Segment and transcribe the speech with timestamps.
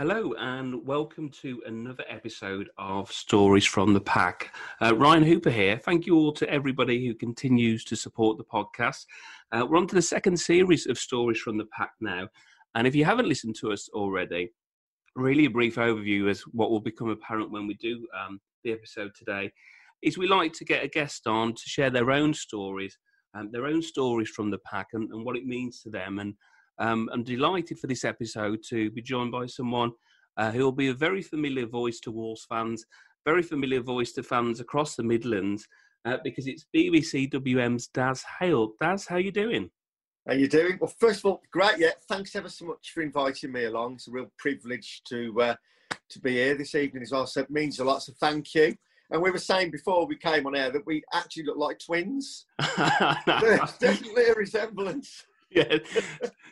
[0.00, 4.50] Hello, and welcome to another episode of Stories from the Pack.
[4.80, 5.76] Uh, Ryan Hooper here.
[5.76, 9.04] Thank you all to everybody who continues to support the podcast.
[9.52, 12.28] Uh, we're on to the second series of Stories from the Pack now.
[12.74, 14.54] And if you haven't listened to us already,
[15.16, 19.10] really a brief overview as what will become apparent when we do um, the episode
[19.14, 19.52] today
[20.00, 22.96] is we like to get a guest on to share their own stories,
[23.34, 26.20] um, their own stories from the pack and, and what it means to them.
[26.20, 26.36] And
[26.80, 29.92] um, I'm delighted for this episode to be joined by someone
[30.36, 32.84] uh, who will be a very familiar voice to Wolves fans,
[33.24, 35.66] very familiar voice to fans across the Midlands,
[36.06, 38.72] uh, because it's BBC WM's Daz Hale.
[38.80, 39.70] Daz, how you doing?
[40.26, 40.78] How you doing?
[40.80, 41.78] Well, first of all, great.
[41.78, 43.94] Yeah, thanks ever so much for inviting me along.
[43.94, 45.54] It's a real privilege to uh,
[46.10, 47.26] to be here this evening as well.
[47.26, 48.02] So it means a lot.
[48.02, 48.74] So thank you.
[49.10, 52.46] And we were saying before we came on air that we actually look like twins.
[53.26, 55.24] There's definitely a resemblance.
[55.54, 55.78] yeah.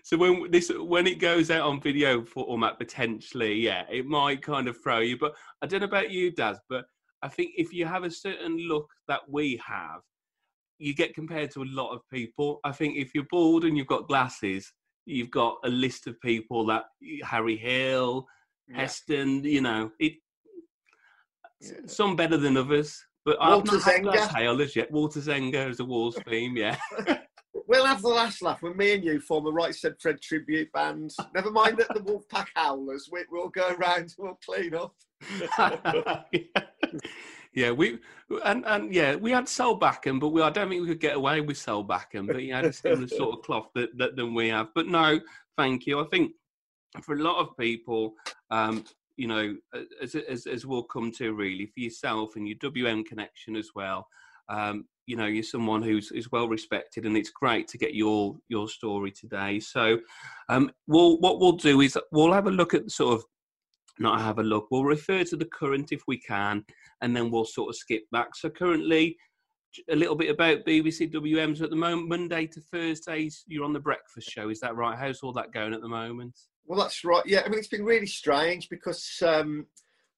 [0.02, 4.66] So when this when it goes out on video format, potentially, yeah, it might kind
[4.66, 5.16] of throw you.
[5.16, 6.86] But I don't know about you, Daz, but
[7.22, 10.00] I think if you have a certain look that we have,
[10.78, 12.60] you get compared to a lot of people.
[12.64, 14.72] I think if you're bald and you've got glasses,
[15.06, 16.84] you've got a list of people that
[17.22, 18.26] Harry Hill,
[18.68, 18.80] yeah.
[18.80, 20.14] Heston, you know, it.
[21.60, 21.72] Yeah.
[21.86, 24.90] Some better than others, but Walter I've not had Hale as yet.
[24.90, 26.76] Walter Zenga is a Wolves theme, yeah.
[27.68, 30.72] We'll have the last laugh when me and you form a Right Said Fred tribute
[30.72, 31.12] band.
[31.34, 33.10] Never mind that the Wolfpack Howlers.
[33.12, 34.14] We, will go around.
[34.16, 34.94] We'll clean up.
[37.52, 37.70] yeah.
[37.72, 37.98] we
[38.42, 41.42] and and yeah, we had Solbakken, but we I don't think we could get away
[41.42, 42.26] with Solbakken.
[42.26, 44.68] But he had a similar sort of cloth that, that than we have.
[44.74, 45.20] But no,
[45.58, 46.00] thank you.
[46.00, 46.32] I think
[47.02, 48.14] for a lot of people,
[48.50, 48.82] um,
[49.18, 49.54] you know,
[50.00, 54.08] as, as, as we'll come to really for yourself and your WM connection as well.
[54.48, 58.36] Um, you know you're someone who's is well respected and it's great to get your
[58.48, 59.58] your story today.
[59.58, 59.98] So
[60.50, 63.24] um we'll what we'll do is we'll have a look at sort of
[63.98, 66.62] not have a look we'll refer to the current if we can
[67.00, 68.36] and then we'll sort of skip back.
[68.36, 69.16] So currently
[69.90, 73.78] a little bit about bbc wms at the moment monday to thursdays you're on the
[73.80, 74.98] breakfast show is that right?
[74.98, 76.38] How's all that going at the moment?
[76.66, 77.24] Well that's right.
[77.24, 79.66] Yeah i mean it's been really strange because um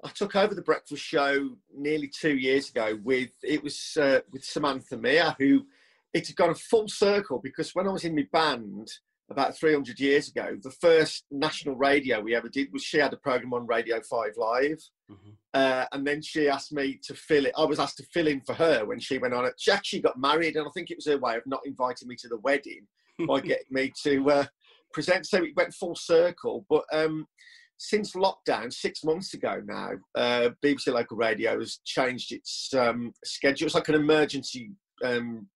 [0.02, 4.44] I took over the breakfast show nearly two years ago with it was uh, with
[4.44, 5.66] Samantha Mear, who
[6.12, 8.90] it had gone a full circle because when I was in my band
[9.30, 13.16] about 300 years ago, the first national radio we ever did was she had a
[13.16, 14.82] program on Radio 5 Live.
[15.10, 15.30] Mm-hmm.
[15.54, 17.52] Uh, and then she asked me to fill it.
[17.56, 19.54] I was asked to fill in for her when she went on it.
[19.56, 22.16] She actually got married, and I think it was her way of not inviting me
[22.16, 22.86] to the wedding
[23.26, 24.44] by getting me to uh,
[24.92, 25.26] present.
[25.26, 26.66] So it went full circle.
[26.68, 27.26] But um,
[27.80, 33.64] since lockdown, six months ago now, uh, BBC Local Radio has changed its um, schedule.
[33.64, 35.46] It's like an emergency um,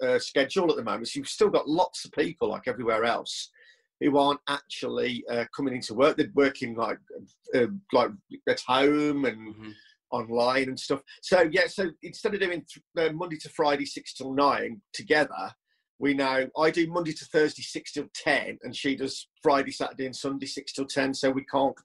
[0.00, 1.08] uh, schedule at the moment.
[1.08, 3.50] So you've still got lots of people, like everywhere else,
[4.00, 6.16] who aren't actually uh, coming into work.
[6.16, 6.98] They're working like
[7.56, 8.10] uh, like
[8.48, 9.70] at home and mm-hmm.
[10.12, 11.02] online and stuff.
[11.22, 15.52] So yeah, so instead of doing th- uh, Monday to Friday six till nine together,
[15.98, 20.06] we now I do Monday to Thursday six till ten, and she does Friday, Saturday,
[20.06, 21.14] and Sunday six till ten.
[21.14, 21.76] So we can't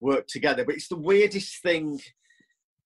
[0.00, 0.64] work together.
[0.64, 2.00] But it's the weirdest thing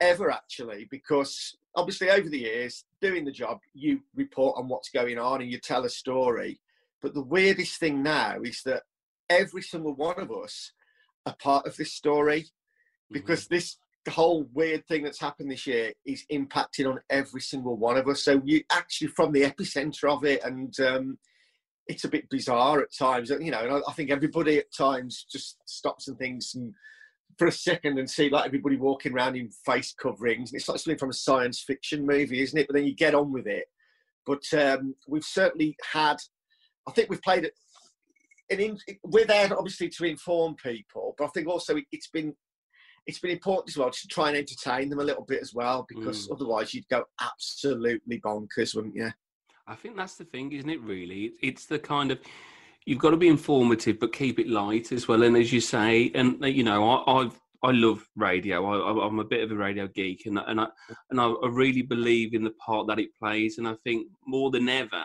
[0.00, 5.18] ever, actually, because obviously over the years doing the job, you report on what's going
[5.18, 6.60] on and you tell a story.
[7.02, 8.84] But the weirdest thing now is that
[9.28, 10.72] every single one of us
[11.24, 12.46] are part of this story
[13.10, 13.54] because mm-hmm.
[13.54, 13.76] this
[14.06, 18.08] the whole weird thing that's happened this year is impacting on every single one of
[18.08, 18.24] us.
[18.24, 21.18] So you actually from the epicenter of it, and um,
[21.88, 23.30] it's a bit bizarre at times.
[23.30, 26.72] You know, and I, I, think everybody at times just stops and thinks and
[27.36, 30.52] for a second and see like everybody walking around in face coverings.
[30.54, 32.68] It's like something from a science fiction movie, isn't it?
[32.68, 33.66] But then you get on with it.
[34.24, 36.18] but um, we've certainly had.
[36.88, 37.54] I think we've played it.
[38.48, 42.32] In, we're there obviously to inform people, but I think also it, has been
[43.06, 45.86] it's been important as well to try and entertain them a little bit as well,
[45.88, 46.32] because mm.
[46.32, 49.10] otherwise you'd go absolutely bonkers, wouldn't you?
[49.66, 50.80] I think that's the thing, isn't it?
[50.82, 52.18] Really, it's the kind of
[52.84, 55.22] you've got to be informative, but keep it light as well.
[55.22, 58.64] And as you say, and you know, I, I've I love radio.
[58.64, 60.68] I, am a bit of a radio geek, and and I
[61.10, 63.58] and I really believe in the part that it plays.
[63.58, 65.02] And I think more than ever,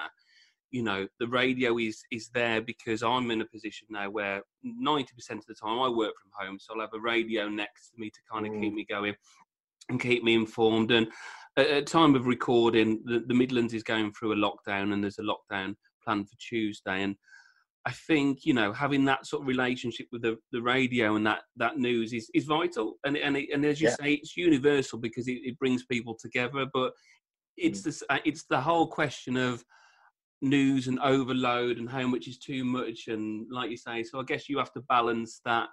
[0.71, 5.05] you know, the radio is is there because I'm in a position now where 90%
[5.31, 8.09] of the time I work from home, so I'll have a radio next to me
[8.09, 8.61] to kind of mm.
[8.61, 9.15] keep me going
[9.89, 10.91] and keep me informed.
[10.91, 11.07] And
[11.57, 15.19] at, at time of recording, the, the Midlands is going through a lockdown, and there's
[15.19, 17.15] a lockdown planned for Tuesday, and
[17.85, 21.41] I think you know having that sort of relationship with the, the radio and that
[21.57, 23.95] that news is, is vital, and and it, and as you yeah.
[23.99, 26.65] say, it's universal because it, it, brings people together.
[26.73, 26.93] But
[27.57, 27.99] it's mm.
[27.99, 29.63] the it's the whole question of
[30.41, 34.23] news and overload and how much is too much, and like you say, so I
[34.23, 35.69] guess you have to balance that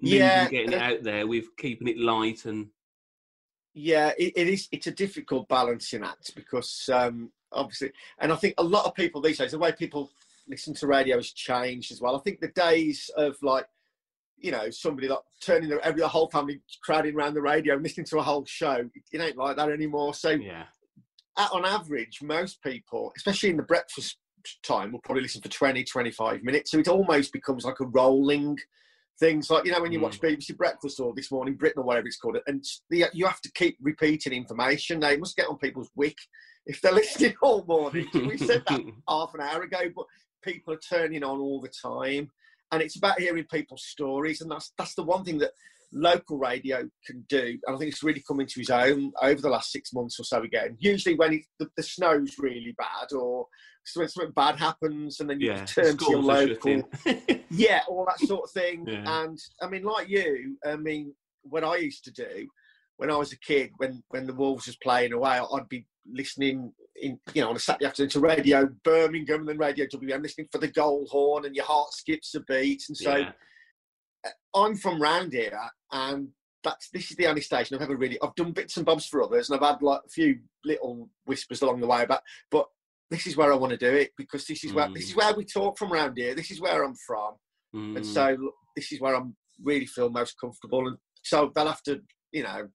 [0.00, 2.68] yeah, getting it out there with keeping it light and
[3.78, 4.68] yeah, it, it is.
[4.72, 9.20] It's a difficult balancing act because um, obviously, and I think a lot of people
[9.20, 10.10] these days, the way people
[10.48, 12.16] listen to radio has changed as well.
[12.16, 13.66] I think the days of like,
[14.38, 17.82] you know, somebody like turning the, every the whole family crowding around the radio and
[17.82, 20.14] listening to a whole show, it ain't like that anymore.
[20.14, 20.64] So, yeah.
[21.38, 24.16] On average, most people, especially in the breakfast
[24.62, 26.70] time, will probably listen for 20, 25 minutes.
[26.70, 28.56] So it almost becomes like a rolling
[29.18, 30.26] things like you know when you watch hmm.
[30.26, 33.52] BBC Breakfast or This Morning Britain or whatever it's called, and the, you have to
[33.52, 35.00] keep repeating information.
[35.00, 36.16] They must get on people's wick
[36.66, 38.08] if they're listening all morning.
[38.14, 40.06] we said that half an hour ago, but
[40.42, 42.30] people are turning on all the time,
[42.72, 45.52] and it's about hearing people's stories, and that's that's the one thing that
[45.96, 47.58] local radio can do.
[47.66, 50.24] And I think it's really come into his own over the last six months or
[50.24, 50.76] so again.
[50.78, 53.46] Usually when it, the, the, snow's really bad or
[53.94, 56.82] when something bad happens and then you yeah, turn to your local.
[57.50, 58.84] yeah, all that sort of thing.
[58.86, 59.24] Yeah.
[59.24, 62.46] And I mean, like you, I mean, what I used to do
[62.98, 66.72] when I was a kid, when, when the Wolves was playing away, I'd be listening
[66.96, 70.48] in, you know, on a Saturday afternoon to Radio Birmingham and then Radio WM, listening
[70.50, 72.84] for the goal horn, and your heart skips a beat.
[72.88, 73.32] And so yeah.
[74.24, 75.58] Uh, I'm from round here,
[75.92, 76.28] and
[76.64, 78.18] that's this is the only station I've ever really.
[78.22, 81.62] I've done bits and bobs for others, and I've had like a few little whispers
[81.62, 82.66] along the way about, but
[83.10, 84.94] this is where I want to do it because this is where mm.
[84.94, 85.18] this is mm.
[85.18, 86.34] where we talk from around here.
[86.34, 87.34] This is where I'm from,
[87.74, 87.96] mm.
[87.96, 88.36] and so
[88.74, 90.86] this is where I'm really feel most comfortable.
[90.86, 92.00] And so they'll have to,
[92.32, 92.68] you know,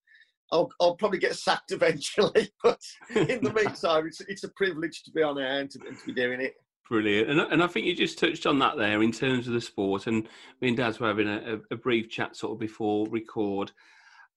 [0.52, 2.80] I'll, I'll probably get sacked eventually, but
[3.16, 6.06] in the meantime, it's, it's a privilege to be on air and to, and to
[6.06, 6.54] be doing it.
[6.92, 7.30] Brilliant.
[7.30, 10.08] And, and I think you just touched on that there in terms of the sport.
[10.08, 10.28] And
[10.60, 13.72] me and Daz were having a, a brief chat sort of before record.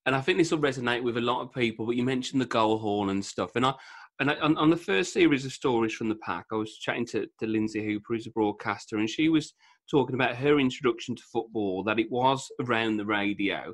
[0.07, 1.85] And I think this will resonate with a lot of people.
[1.85, 3.57] But you mentioned the goal horn and stuff.
[3.57, 3.75] And I,
[4.21, 7.07] and I, on, on, the first series of stories from the pack, I was chatting
[7.07, 9.53] to, to Lindsay Hooper, who's a broadcaster, and she was
[9.91, 13.73] talking about her introduction to football, that it was around the radio.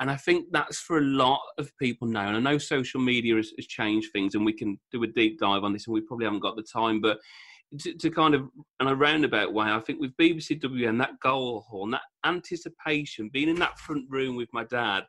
[0.00, 2.26] And I think that's for a lot of people now.
[2.26, 5.38] And I know social media has, has, changed things, and we can do a deep
[5.38, 7.00] dive on this, and we probably haven't got the time.
[7.00, 7.20] But
[7.80, 8.48] to, to kind of,
[8.80, 13.48] in a roundabout way, I think with BBC WM, that goal horn, that anticipation, being
[13.48, 15.04] in that front room with my dad,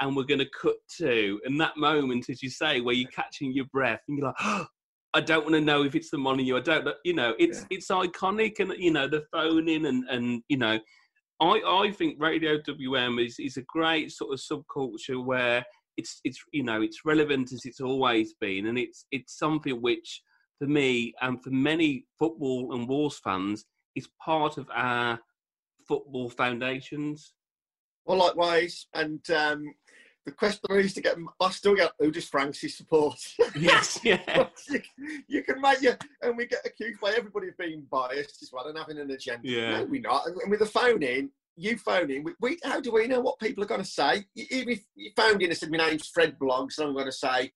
[0.00, 3.52] and we're going to cut to, and that moment, as you say, where you're catching
[3.52, 4.66] your breath, and you're like, oh,
[5.12, 6.88] I don't want to know if it's the money I don't.
[7.04, 7.66] You know, it's yeah.
[7.70, 10.78] it's iconic, and you know the phoning and and you know
[11.40, 15.64] I, I think Radio WM is, is a great sort of subculture where
[15.96, 20.22] it's it's you know it's relevant as it's always been, and it's it's something which
[20.60, 23.64] for me and for many football and Wolves fans
[23.96, 25.18] is part of our
[25.88, 27.32] football foundations.
[28.04, 29.74] Well, likewise, and um,
[30.26, 33.18] the question I used to get, I still get who does Francie support?
[33.56, 34.46] Yes, yeah.
[34.68, 34.80] you,
[35.26, 38.66] you, can make you, and we get accused by everybody of being biased as well
[38.66, 39.48] and having an agenda.
[39.48, 39.78] Yeah.
[39.78, 40.26] No, we're not.
[40.26, 43.38] And with the phone in, you phone in, we, we, how do we know what
[43.38, 44.24] people are going to say?
[44.36, 47.12] Even if you phoned in and said, my name's Fred Bloggs, and I'm going to
[47.12, 47.50] say,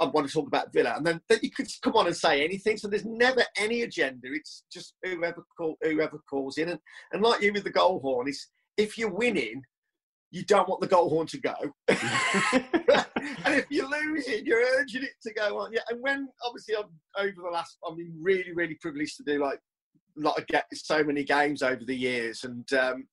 [0.00, 2.44] I want to talk about Villa, and then, then you could come on and say
[2.44, 2.76] anything.
[2.76, 4.28] So there's never any agenda.
[4.32, 6.80] It's just whoever call, whoever calls in, and,
[7.12, 9.62] and like you with the goal horn, is if you're winning,
[10.32, 11.54] you don't want the goal horn to go.
[11.88, 15.72] and if you lose it, you're urging it to go on.
[15.72, 19.38] Yeah, and when obviously I'm over the last, I've been really, really privileged to do
[19.38, 19.60] like
[20.16, 22.44] a lot of get so many games over the years.
[22.44, 23.06] And um,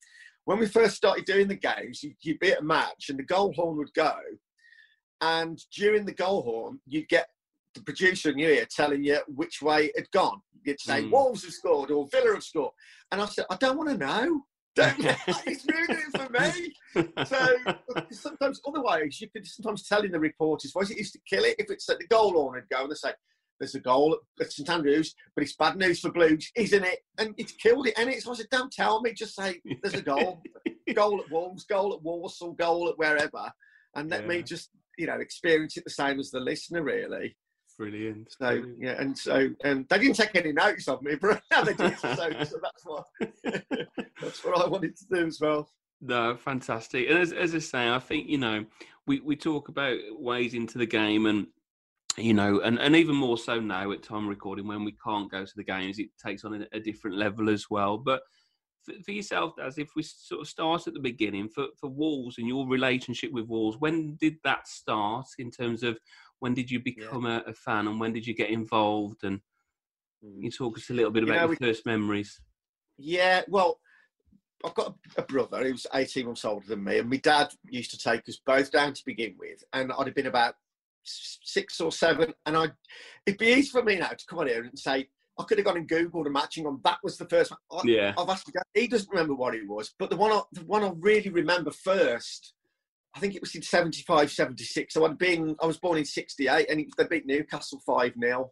[0.45, 3.23] when we first started doing the games, you, you'd be at a match and the
[3.23, 4.15] goal horn would go.
[5.21, 7.27] And during the goal horn, you'd get
[7.75, 10.41] the producer in your ear telling you which way it had gone.
[10.65, 11.11] You'd say mm.
[11.11, 12.71] Wolves have scored or Villa have scored.
[13.11, 14.41] And I said, I don't want to know.
[14.75, 14.95] Don't
[15.45, 17.25] it's ruining it for me.
[17.25, 17.55] So
[18.11, 20.89] sometimes otherwise you could sometimes tell in the reporter's voice.
[20.89, 22.95] It used to kill it if it's at the goal horn and go and they
[22.95, 23.11] say,
[23.59, 26.99] there's a goal at St Andrews, but it's bad news for Blues, isn't it?
[27.17, 28.23] And it's killed it, and it.
[28.23, 30.41] So I said, don't tell me, just say there's a goal,
[30.95, 33.51] goal at Wolves, goal at Walsall, goal at wherever,
[33.95, 34.27] and let yeah.
[34.27, 37.35] me just you know experience it the same as the listener, really.
[37.77, 38.29] Brilliant.
[38.31, 38.77] So Brilliant.
[38.81, 41.97] yeah, and so and they didn't take any notice of me, but now they did.
[41.97, 42.29] So, so
[42.61, 43.05] that's what
[44.21, 45.69] that's what I wanted to do as well.
[46.01, 47.09] No, fantastic.
[47.09, 48.65] And as, as I say, I think you know
[49.07, 51.47] we, we talk about ways into the game and
[52.17, 55.45] you know, and, and even more so now at time recording when we can't go
[55.45, 57.97] to the games, it takes on a, a different level as well.
[57.97, 58.21] But
[59.03, 62.47] for, yourself, as if we sort of start at the beginning for, for Wolves and
[62.47, 65.97] your relationship with Wolves, when did that start in terms of
[66.39, 67.41] when did you become yeah.
[67.45, 69.23] a, a, fan and when did you get involved?
[69.23, 69.39] And
[70.23, 70.43] mm.
[70.43, 72.39] you talk us a little bit about you know, your we, first memories.
[72.97, 73.79] Yeah, well,
[74.65, 77.97] I've got a brother who's 18 months older than me, and my dad used to
[77.97, 79.63] take us both down to begin with.
[79.73, 80.55] And I'd have been about
[81.03, 82.67] six or seven, and I
[83.25, 85.65] it'd be easy for me now to come on here and say I could have
[85.65, 87.59] gone and googled a matching on that was the first one.
[87.71, 90.61] I, yeah, I've asked he doesn't remember what it was, but the one I, the
[90.61, 92.53] one I really remember first.
[93.15, 94.93] I think it was in 75, 76.
[94.93, 98.51] So I'd been, I was born in 68 and they beat Newcastle 5 0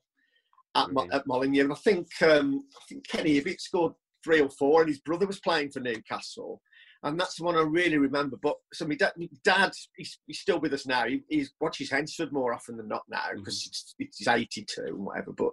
[0.73, 1.11] at, mm-hmm.
[1.13, 1.65] at Molineux.
[1.65, 5.27] And I think, um, I think Kenny Hibbitt scored three or four, and his brother
[5.27, 6.61] was playing for Newcastle.
[7.03, 8.37] And that's the one I really remember.
[8.41, 11.05] But so my dad, my dad he's, he's still with us now.
[11.05, 14.03] He, he watches Hednesford more often than not now because mm-hmm.
[14.03, 15.31] it's, it's 82 and whatever.
[15.31, 15.51] But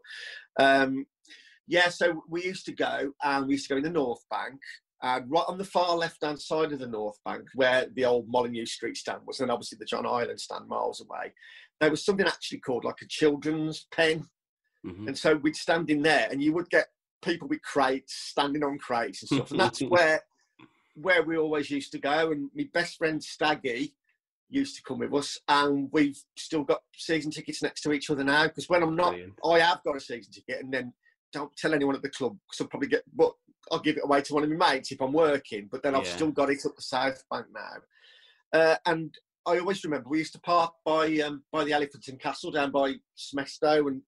[0.59, 1.07] um,
[1.67, 4.61] yeah, so we used to go and we used to go in the North Bank.
[5.03, 8.27] And right on the far left hand side of the North Bank, where the old
[8.29, 11.35] Molineux Street stand was, and obviously the John Ireland stand miles away,
[11.81, 14.27] there was something actually called like a children's pen.
[14.87, 15.09] Mm-hmm.
[15.09, 16.87] And so we'd stand in there and you would get
[17.23, 19.51] people with crates, standing on crates and stuff.
[19.51, 20.23] and that's where
[20.95, 22.31] where we always used to go.
[22.31, 23.95] And my best friend Staggy
[24.49, 28.25] used to come with us, and we've still got season tickets next to each other
[28.25, 28.45] now.
[28.45, 29.35] Because when I'm not, Brilliant.
[29.45, 30.93] I have got a season ticket, and then
[31.33, 33.03] don't tell anyone at the club because I'll probably get.
[33.15, 33.33] But
[33.73, 35.69] I'll give it away to one of my mates if I'm working.
[35.71, 36.15] But then I've yeah.
[36.15, 39.15] still got it up the South Bank now, uh, and
[39.47, 42.71] I always remember we used to park by um, by the Elephant and Castle down
[42.71, 44.03] by Smesto and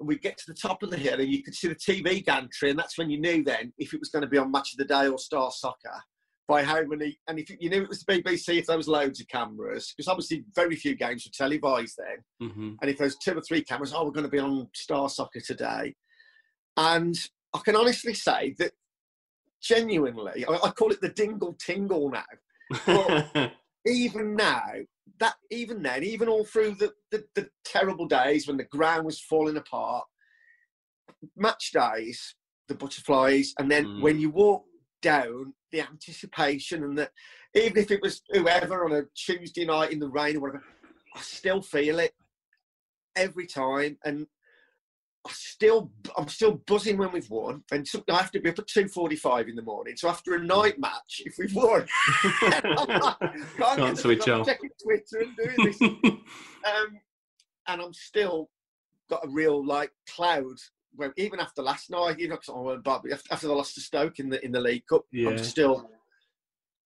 [0.00, 2.24] and we'd get to the top of the hill and you could see the TV
[2.24, 4.72] gantry, and that's when you knew then if it was going to be on Match
[4.72, 6.02] of the Day or Star Soccer
[6.46, 7.18] by how many.
[7.28, 10.08] And if you knew it was the BBC, if there was loads of cameras, because
[10.08, 12.48] obviously very few games were televised then.
[12.48, 12.74] Mm-hmm.
[12.80, 15.40] And if there's two or three cameras, oh, we're going to be on Star Soccer
[15.40, 15.94] today.
[16.76, 17.16] And
[17.54, 18.72] I can honestly say that
[19.62, 22.24] genuinely, I, I call it the dingle tingle now.
[22.86, 23.52] But
[23.86, 24.62] even now,
[25.20, 29.20] that even then, even all through the, the, the terrible days when the ground was
[29.20, 30.04] falling apart,
[31.36, 32.34] match days,
[32.68, 34.02] the butterflies, and then mm.
[34.02, 34.64] when you walk
[35.04, 37.10] down, the anticipation and that
[37.54, 40.64] even if it was whoever on a Tuesday night in the rain or whatever,
[41.14, 42.12] I still feel it
[43.14, 43.98] every time.
[44.04, 44.26] And
[45.26, 48.66] I still, I'm still buzzing when we've won, and I have to be up at
[48.66, 49.94] two forty-five in the morning.
[49.96, 51.86] So after a night match, if we've won,
[52.40, 54.46] can't, can't switch off.
[54.46, 55.80] Checking Twitter and doing this,
[56.10, 57.00] um,
[57.68, 58.50] and I'm still
[59.08, 60.56] got a real like cloud.
[60.96, 64.44] Where even after last night, you know, cause after the loss to Stoke in the
[64.44, 65.30] in the League Cup, yeah.
[65.30, 65.90] I'm still,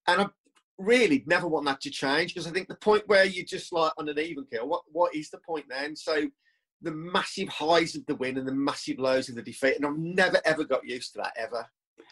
[0.06, 0.26] and I
[0.78, 3.92] really never want that to change because I think the point where you're just like
[3.98, 5.96] on an even kill, what what is the point then?
[5.96, 6.28] So
[6.82, 9.98] the massive highs of the win and the massive lows of the defeat, and I've
[9.98, 11.66] never ever got used to that ever.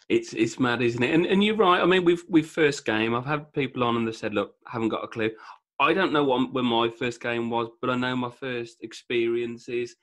[0.09, 1.15] It's it's mad, isn't it?
[1.15, 1.81] And and you're right.
[1.81, 3.15] I mean, we've we've first game.
[3.15, 5.31] I've had people on and they said, "Look, I haven't got a clue."
[5.79, 9.97] I don't know what, when my first game was, but I know my first experiences.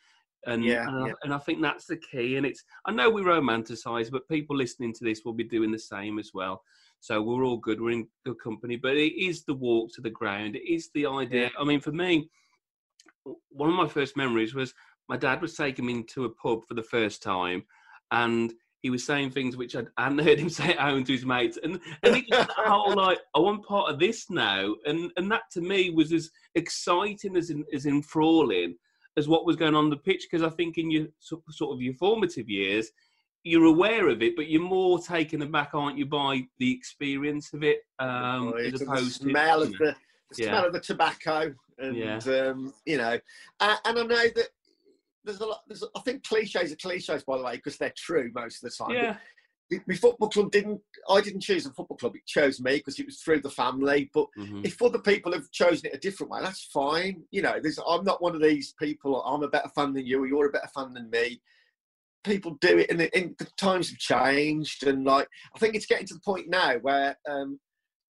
[0.46, 1.14] And, yeah, and, I, yeah.
[1.24, 2.38] and I think that's the key.
[2.38, 5.80] And it's I know we romanticize, but people listening to this will be doing the
[5.80, 6.62] same as well.
[7.00, 7.82] So we're all good.
[7.82, 8.76] We're in good company.
[8.76, 10.56] But it is the walk to the ground.
[10.56, 11.52] It is the idea.
[11.60, 12.30] I mean, for me,
[13.50, 14.74] one of my first memories was
[15.10, 17.64] my dad was taking me to a pub for the first time,
[18.12, 21.12] and he was saying things which I'd, I hadn't heard him say at home to
[21.12, 24.74] his mates, and and it was that whole like I want part of this now,
[24.86, 28.76] and and that to me was as exciting as in, as enthralling
[29.18, 31.94] as what was going on the pitch because I think in your sort of your
[31.94, 32.92] formative years
[33.44, 37.64] you're aware of it, but you're more taken aback, aren't you, by the experience of
[37.64, 39.96] it, um, as opposed the smell to, of the,
[40.32, 40.48] the yeah.
[40.48, 42.20] smell of the tobacco and yeah.
[42.28, 43.20] um, you know,
[43.60, 44.48] and, and, I know that
[45.26, 45.62] there's a lot.
[45.68, 48.86] There's, I think cliches are cliches, by the way, because they're true most of the
[48.86, 48.96] time.
[48.96, 49.18] Yeah.
[49.88, 50.82] My football club didn't.
[51.10, 52.16] I didn't choose a football club.
[52.16, 54.10] It chose me because it was through the family.
[54.14, 54.62] But mm-hmm.
[54.64, 57.24] if other people have chosen it a different way, that's fine.
[57.32, 57.56] You know,
[57.88, 59.22] I'm not one of these people.
[59.24, 60.24] I'm a better fan than you.
[60.24, 61.42] Or you're a better fan than me
[62.24, 64.88] people do it, and, and the times have changed.
[64.88, 67.60] And like, I think it's getting to the point now where um,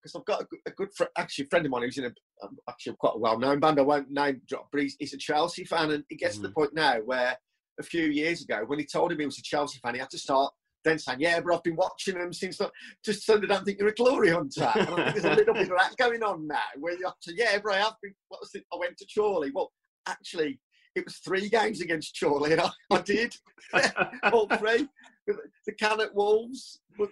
[0.04, 2.58] because I've got a, a good fr- actually friend of mine who's in a um,
[2.70, 3.80] actually quite a well known band.
[3.80, 6.44] I won't name drop, but he's, he's a Chelsea fan, and it gets mm-hmm.
[6.44, 6.60] to the mm-hmm.
[6.60, 7.38] point now where
[7.80, 9.96] a few years ago when he told him he was a Chelsea fan.
[9.96, 10.54] He had to start
[10.84, 12.60] then saying, "Yeah, but I've been watching them since,"
[13.04, 14.72] just so they don't think you're a glory hunter.
[14.76, 17.20] And I think there's a little bit of that going on now, where you have
[17.24, 18.66] to, "Yeah, but I have been." What was it?
[18.74, 19.52] I went to Chorley.
[19.54, 19.72] Well,
[20.08, 20.60] actually,
[20.96, 23.36] it was three games against Chorley, and I, I did
[24.32, 24.88] all three.
[25.28, 27.12] The Cannock Wolves, but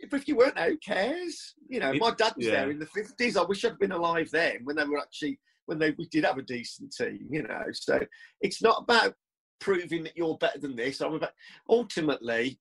[0.00, 1.54] if you weren't, there, who cares?
[1.68, 2.52] You know, my dad was yeah.
[2.52, 3.36] there in the fifties.
[3.36, 6.38] I wish I'd been alive then when they were actually when they we did have
[6.38, 7.26] a decent team.
[7.30, 8.00] You know, so
[8.40, 9.14] it's not about
[9.60, 11.00] proving that you're better than this.
[11.00, 11.32] I'm about
[11.68, 12.60] ultimately.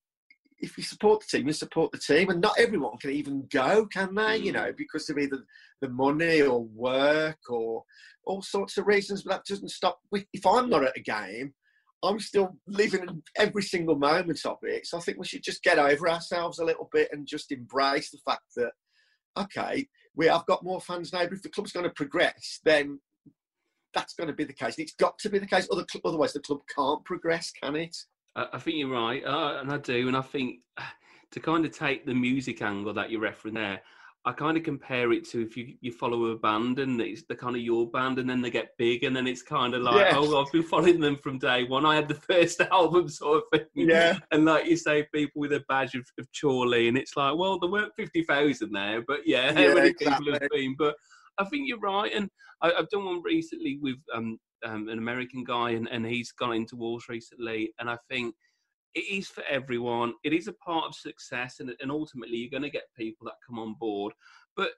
[0.59, 3.85] If you support the team, you support the team, and not everyone can even go,
[3.87, 4.39] can they?
[4.39, 4.43] Mm.
[4.43, 5.43] You know, because of either
[5.81, 7.83] the money or work or
[8.25, 9.23] all sorts of reasons.
[9.23, 9.99] But that doesn't stop.
[10.11, 11.53] If I'm not at a game,
[12.03, 14.87] I'm still living every single moment of it.
[14.87, 18.11] So I think we should just get over ourselves a little bit and just embrace
[18.11, 18.71] the fact that,
[19.37, 21.23] okay, we have got more fans now.
[21.23, 22.99] But if the club's going to progress, then
[23.93, 24.75] that's going to be the case.
[24.77, 25.67] It's got to be the case.
[26.05, 27.95] Otherwise, the club can't progress, can it?
[28.35, 30.07] I think you're right, uh, and I do.
[30.07, 30.59] And I think
[31.31, 33.81] to kind of take the music angle that you referenced there,
[34.27, 37.35] I kind of compare it to if you, you follow a band and it's the
[37.35, 39.97] kind of your band and then they get big and then it's kind of like,
[39.97, 40.15] yes.
[40.17, 41.85] oh, I've been following them from day one.
[41.85, 43.87] I had the first album sort of thing.
[43.87, 44.17] Yeah.
[44.31, 47.59] And like you say, people with a badge of, of Chorley and it's like, well,
[47.59, 50.25] there weren't 50,000 there, but yeah, yeah how many exactly.
[50.25, 50.75] people have been?
[50.75, 50.95] But
[51.37, 52.11] I think you're right.
[52.11, 52.27] And
[52.63, 56.53] I, have done one recently with um, um, an American guy and, and he's gone
[56.53, 57.71] into Wolves recently.
[57.79, 58.35] And I think
[58.95, 60.13] it is for everyone.
[60.23, 63.35] It is a part of success, and, and ultimately, you're going to get people that
[63.45, 64.13] come on board.
[64.55, 64.69] But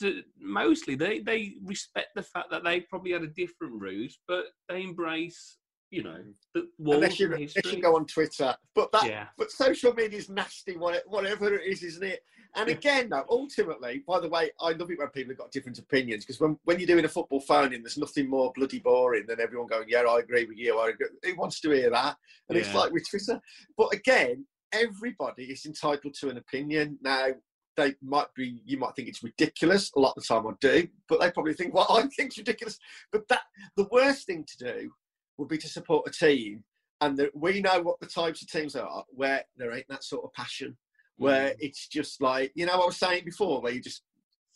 [0.00, 4.46] to, mostly, they, they respect the fact that they probably had a different route, but
[4.68, 5.56] they embrace
[5.94, 6.18] you know,
[6.54, 8.54] the unless you, unless you go on Twitter.
[8.74, 9.26] But that, yeah.
[9.38, 12.24] but social media is nasty, whatever it is, isn't it?
[12.56, 15.78] And again, though, ultimately, by the way, I love it when people have got different
[15.78, 19.24] opinions because when, when you're doing a football phone in, there's nothing more bloody boring
[19.26, 21.06] than everyone going, "Yeah, I agree with you." I agree.
[21.24, 22.16] Who wants to hear that?
[22.48, 22.64] And yeah.
[22.64, 23.40] it's like with Twitter.
[23.76, 26.98] But again, everybody is entitled to an opinion.
[27.02, 27.28] Now,
[27.76, 29.90] they might be, you might think it's ridiculous.
[29.96, 32.38] A lot of the time, I do, but they probably think, "Well, I think it's
[32.38, 32.78] ridiculous."
[33.10, 33.42] But that
[33.76, 34.92] the worst thing to do
[35.38, 36.64] would be to support a team,
[37.00, 40.24] and the, we know what the types of teams are where there ain't that sort
[40.24, 40.76] of passion
[41.16, 41.56] where mm.
[41.60, 44.02] it's just like you know I was saying before, where you just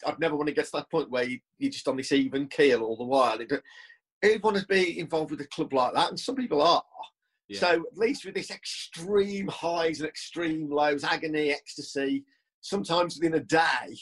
[0.07, 2.47] I'd never want to get to that point where you, you're just on this even
[2.49, 3.39] keel all the while.
[4.23, 6.09] Who'd want to be involved with a club like that?
[6.09, 6.83] And some people are.
[7.49, 7.61] Yeah.
[7.61, 12.25] So at least with this extreme highs and extreme lows, agony, ecstasy,
[12.61, 13.97] sometimes within a day,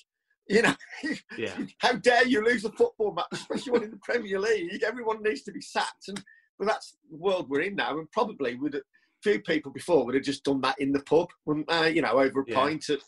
[0.48, 0.74] you know,
[1.38, 1.56] yeah.
[1.78, 4.82] how dare you lose a football match, especially one in the Premier League?
[4.82, 6.22] Everyone needs to be sacked, and
[6.58, 8.80] but that's the world we're in now, and probably would
[9.22, 11.28] few people before would have just done that in the pub,
[11.68, 12.54] uh, you know, over a yeah.
[12.54, 13.00] pint at,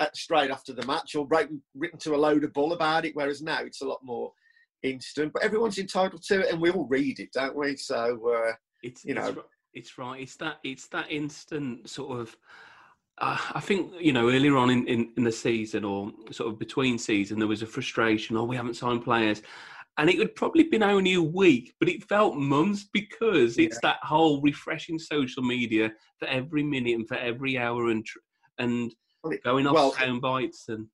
[0.00, 3.14] at, straight after the match, or written, written to a load of bull about it.
[3.14, 4.32] Whereas now it's a lot more
[4.82, 5.32] instant.
[5.32, 7.76] But everyone's entitled to it, and we all read it, don't we?
[7.76, 9.38] So uh, it's you know, it's,
[9.74, 10.20] it's, right.
[10.20, 12.36] It's that it's that instant sort of.
[13.18, 16.58] Uh, I think you know earlier on in, in, in the season or sort of
[16.58, 18.36] between season there was a frustration.
[18.36, 19.42] Oh, we haven't signed players,
[19.98, 23.98] and it would probably been only a week, but it felt months because it's that
[24.02, 28.06] whole refreshing social media for every minute and for every hour and
[28.58, 28.94] and
[29.44, 30.86] going off well, sound bites and.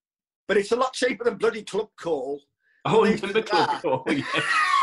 [0.46, 2.40] But it's a lot cheaper than bloody club call.
[2.86, 4.22] Oh, and the club call, yeah.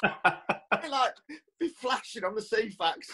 [0.89, 1.13] like
[1.59, 3.09] be flashing on the Ceefax.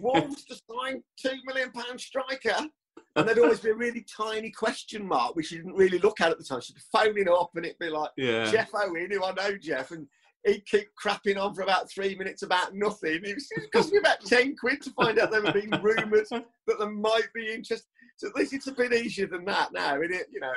[0.00, 2.68] Wolves to sign two million pound striker.
[3.16, 6.30] And there'd always be a really tiny question mark, which you didn't really look at
[6.30, 6.60] at the time.
[6.60, 8.50] She'd be phoning up and it'd be like, yeah.
[8.50, 10.06] Jeff Owen, who I know Jeff, and
[10.44, 13.20] he'd keep crapping on for about three minutes about nothing.
[13.24, 16.78] It, was, cost me about 10 quid to find out there were being rumours that
[16.78, 17.84] there might be interest.
[18.16, 20.26] So at least it's a bit easier than that now, isn't it?
[20.32, 20.52] You know.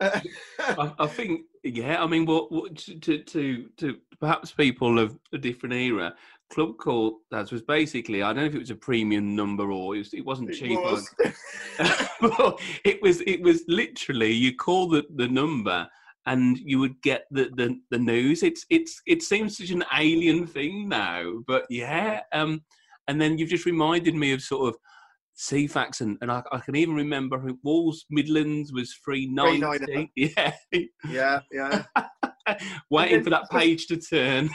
[0.00, 2.02] I, I, think, yeah.
[2.02, 6.14] I mean, what, what to, to to perhaps people of a different era,
[6.50, 9.96] Club Call that was basically I don't know if it was a premium number or
[9.96, 10.72] it, was, it wasn't cheap.
[10.72, 11.14] It was.
[12.84, 15.88] it was it was literally you call the the number
[16.26, 18.42] and you would get the, the, the news.
[18.42, 22.20] It's it's it seems such an alien thing now, but yeah.
[22.32, 22.62] Um,
[23.08, 24.78] and then you've just reminded me of sort of
[25.38, 30.10] Ceefax, and, and I, I can even remember Walls Midlands was free three ninety.
[30.16, 30.52] Yeah,
[31.08, 31.84] yeah, yeah.
[32.90, 34.50] Waiting for that page to turn.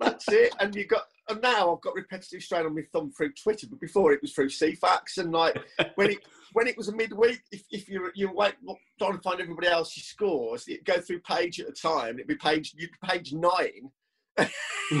[0.00, 3.32] That's it, and you got and now I've got repetitive strain on my thumb through
[3.32, 5.56] Twitter, but before it was through Ceefax, and like
[5.94, 6.18] when it
[6.52, 8.54] when it was a midweek, if, if you you wait
[8.98, 12.14] trying to find everybody else's scores, it'd go through page at a time.
[12.16, 13.90] It'd be page you'd page nine.
[14.38, 14.46] you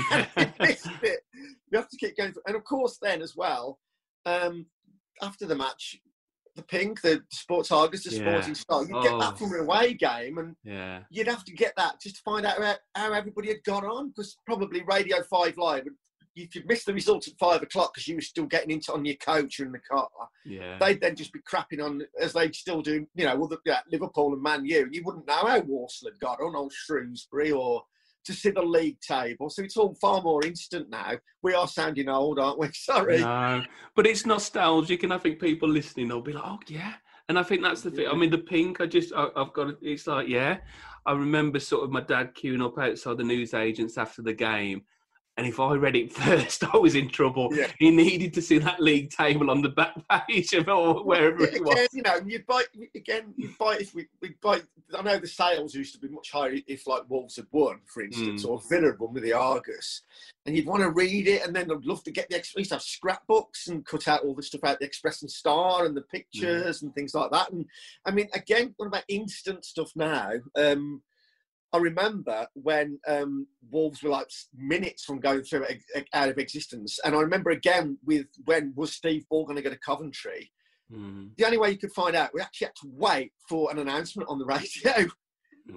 [0.30, 1.20] it.
[1.70, 2.42] You have to keep going, through.
[2.46, 3.78] and of course, then as well,
[4.24, 4.66] um,
[5.20, 5.98] after the match,
[6.56, 8.20] the pink, the Sports Argus, the yeah.
[8.20, 8.82] Sporting Star.
[8.84, 9.02] You'd oh.
[9.02, 9.36] get that oh.
[9.36, 11.00] from an away game, and yeah.
[11.10, 14.08] you'd have to get that just to find out how, how everybody had gone on,
[14.08, 15.94] because probably Radio Five Live would
[16.36, 19.04] if you'd missed the result at five o'clock because you were still getting into on
[19.04, 20.08] your coach or in the car,
[20.44, 20.78] Yeah.
[20.78, 24.32] they'd then just be crapping on as they still do, you know, well, yeah, Liverpool
[24.32, 24.82] and Man U.
[24.82, 27.82] And you wouldn't know how Walsall had got on, or Shrewsbury, or
[28.24, 29.50] to see the league table.
[29.50, 31.12] So it's all far more instant now.
[31.42, 32.68] We are sounding old, aren't we?
[32.74, 33.20] Sorry.
[33.20, 33.62] No,
[33.94, 36.94] but it's nostalgic, and I think people listening will be like, "Oh yeah,"
[37.28, 38.08] and I think that's the thing.
[38.08, 38.80] I mean, the pink.
[38.80, 39.74] I just, I, I've got.
[39.82, 40.58] It's like, yeah.
[41.06, 44.84] I remember sort of my dad queuing up outside the newsagents after the game,
[45.36, 47.48] and if I read it first, I was in trouble.
[47.52, 47.66] Yeah.
[47.78, 49.94] He needed to see that league table on the back
[50.28, 51.74] page of or wherever it was.
[51.74, 52.62] Again, you know, you'd buy
[52.94, 53.34] again.
[53.36, 54.60] You'd buy if we we buy.
[54.96, 58.02] I know the sales used to be much higher if like Wolves had won, for
[58.02, 58.48] instance, Mm.
[58.48, 60.02] or Villa had won with the Argus,
[60.46, 62.36] and you'd want to read it, and then I'd love to get the.
[62.54, 65.30] We used to have scrapbooks and cut out all the stuff out the Express and
[65.30, 67.50] Star and the pictures and things like that.
[67.50, 67.66] And
[68.04, 70.32] I mean, again, what about instant stuff now?
[70.56, 71.02] Um,
[71.74, 75.66] I remember when um, Wolves were like minutes from going through
[76.14, 79.70] out of existence, and I remember again with when was Steve Bull going to go
[79.70, 80.50] to Coventry
[80.92, 83.78] Mm, the only way you could find out, we actually had to wait for an
[83.78, 85.10] announcement on the radio.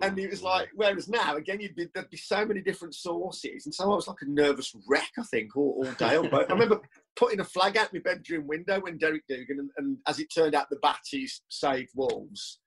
[0.02, 0.44] And it was mm.
[0.44, 3.66] like, whereas now, again, you'd be, there'd be so many different sources.
[3.66, 6.48] And so I was like a nervous wreck, I think, all, all day on boat.
[6.50, 6.82] I remember
[7.16, 10.56] putting a flag out my bedroom window when Derek Dougan, and, and as it turned
[10.56, 12.60] out, the Bhattis saved Wolves.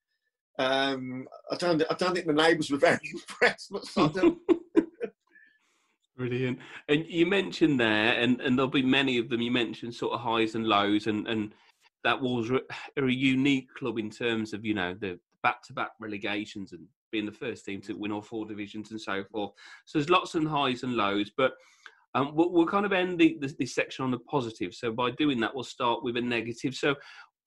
[0.58, 4.40] Um, I, don't, I don't think the neighbours were very impressed, but Sodom.
[6.16, 6.58] Brilliant.
[6.88, 9.40] And you mentioned there, and, and there'll be many of them.
[9.40, 11.54] You mentioned sort of highs and lows, and, and
[12.04, 12.60] that Wolves are
[12.98, 17.32] are a unique club in terms of you know the back-to-back relegations and being the
[17.32, 19.52] first team to win all four divisions and so forth.
[19.86, 21.54] So there's lots of highs and lows, but
[22.14, 24.74] um, we'll, we'll kind of end the, this, this section on the positive.
[24.74, 26.74] So by doing that, we'll start with a negative.
[26.74, 26.94] So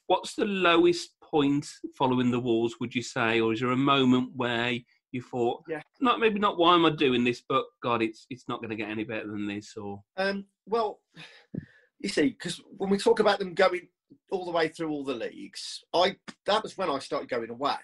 [0.08, 2.76] what's the lowest point following the Wolves?
[2.80, 4.78] Would you say, or is there a moment where
[5.12, 5.82] you thought, Yeah.
[6.02, 8.76] not maybe not why am I doing this, but God, it's it's not going to
[8.76, 11.00] get any better than this, or Um, well,
[12.00, 13.88] you see, because when we talk about them going
[14.32, 17.78] all the way through all the leagues, I that was when I started going away,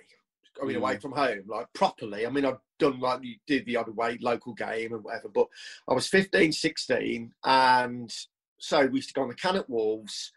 [0.59, 1.01] going away Mm.
[1.01, 2.25] from home, like properly.
[2.25, 5.47] I mean, I've done like you did the other way, local game and whatever, but
[5.87, 8.13] I was 15, 16, and
[8.57, 10.31] so we used to go on the Cannock Wolves.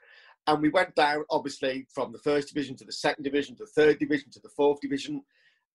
[0.47, 3.71] And we went down, obviously, from the first division to the second division to the
[3.71, 5.23] third division to the fourth division,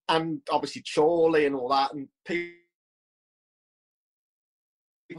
[0.09, 1.93] and obviously Chorley and all that.
[1.93, 2.51] And people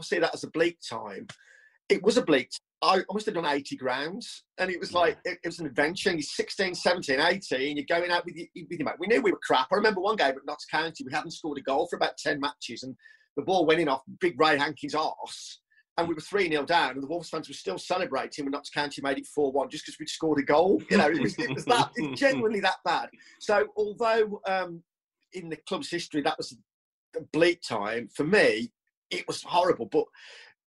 [0.01, 1.27] see that as a bleak time.
[1.89, 2.49] It was a bleak.
[2.81, 5.65] I I must have done 80 grounds, and it was like it, it was an
[5.65, 6.11] adventure.
[6.11, 7.77] You're 16, 17, 18.
[7.77, 8.95] You're going out with your, with your mate.
[8.99, 9.67] We knew we were crap.
[9.71, 11.03] I remember one game at Notts County.
[11.03, 12.95] We hadn't scored a goal for about 10 matches, and
[13.35, 15.59] the ball went in off Big Ray Hankin's arse,
[15.99, 18.69] and we were 3 0 down, and the Wolves fans were still celebrating when Notts
[18.69, 20.81] County made it 4 1 just because we'd scored a goal.
[20.89, 23.09] You know, it was, it was that, genuinely that bad.
[23.39, 24.81] So, although um,
[25.33, 26.55] in the club's history that was
[27.15, 28.71] a bleak time, for me,
[29.11, 30.05] it was horrible, but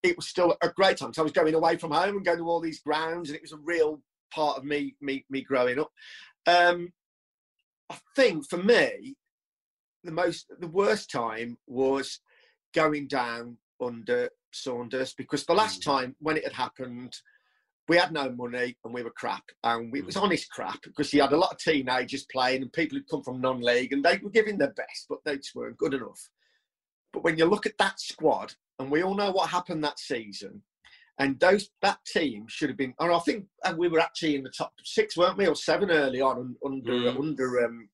[0.03, 1.13] it was still a great time.
[1.13, 3.41] So I was going away from home and going to all these grounds, and it
[3.41, 4.01] was a real
[4.33, 5.91] part of me, me, me growing up.
[6.45, 6.93] Um,
[7.89, 9.15] I think for me,
[10.03, 12.19] the most, the worst time was
[12.73, 15.85] going down under Saunders because the last Mm.
[15.85, 17.13] time when it had happened,
[17.87, 21.13] we had no money and we were crap, and we, it was honest crap because
[21.13, 24.17] you had a lot of teenagers playing and people who'd come from non-league and they
[24.17, 26.29] were giving their best, but they just weren't good enough.
[27.13, 30.63] But when you look at that squad, and we all know what happened that season,
[31.19, 32.93] and those that team should have been.
[32.99, 35.89] And I think and we were actually in the top six, weren't we, or seven
[35.89, 37.17] early on under Mm.
[37.17, 37.89] under um,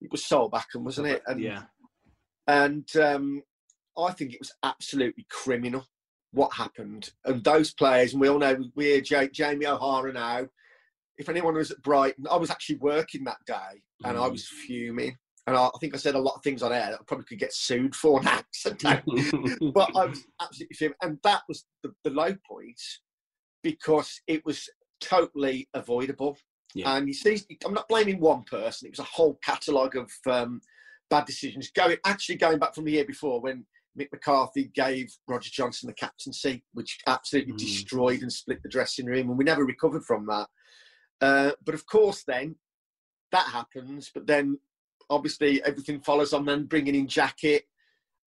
[0.00, 1.22] it was Solbakken, wasn't it?
[1.26, 1.62] And, yeah,
[2.46, 3.42] and um,
[3.96, 5.86] I think it was absolutely criminal
[6.34, 7.10] what happened.
[7.24, 10.46] And those players, and we all know we're J- Jamie O'Hara now.
[11.16, 14.32] If anyone was at Brighton, I was actually working that day, and I Mm.
[14.32, 15.16] was fuming.
[15.46, 17.26] And I, I think I said a lot of things on air that I probably
[17.26, 18.40] could get sued for now.
[19.72, 20.96] But I was absolutely fuming.
[21.02, 22.80] And that was the, the low point
[23.62, 24.68] because it was
[25.00, 26.36] totally avoidable.
[26.74, 26.96] Yeah.
[26.96, 28.86] And you see, I'm not blaming one person.
[28.86, 30.60] It was a whole catalogue of um,
[31.10, 31.70] bad decisions.
[31.70, 33.64] Going actually going back from the year before when
[33.98, 37.58] Mick McCarthy gave Roger Johnson the captaincy, which absolutely Mm.
[37.58, 40.48] destroyed and split the dressing room, and we never recovered from that.
[41.20, 42.56] Uh, but of course, then
[43.32, 44.10] that happens.
[44.12, 44.58] But then
[45.10, 46.44] obviously everything follows on.
[46.44, 47.62] Then bringing in Jackett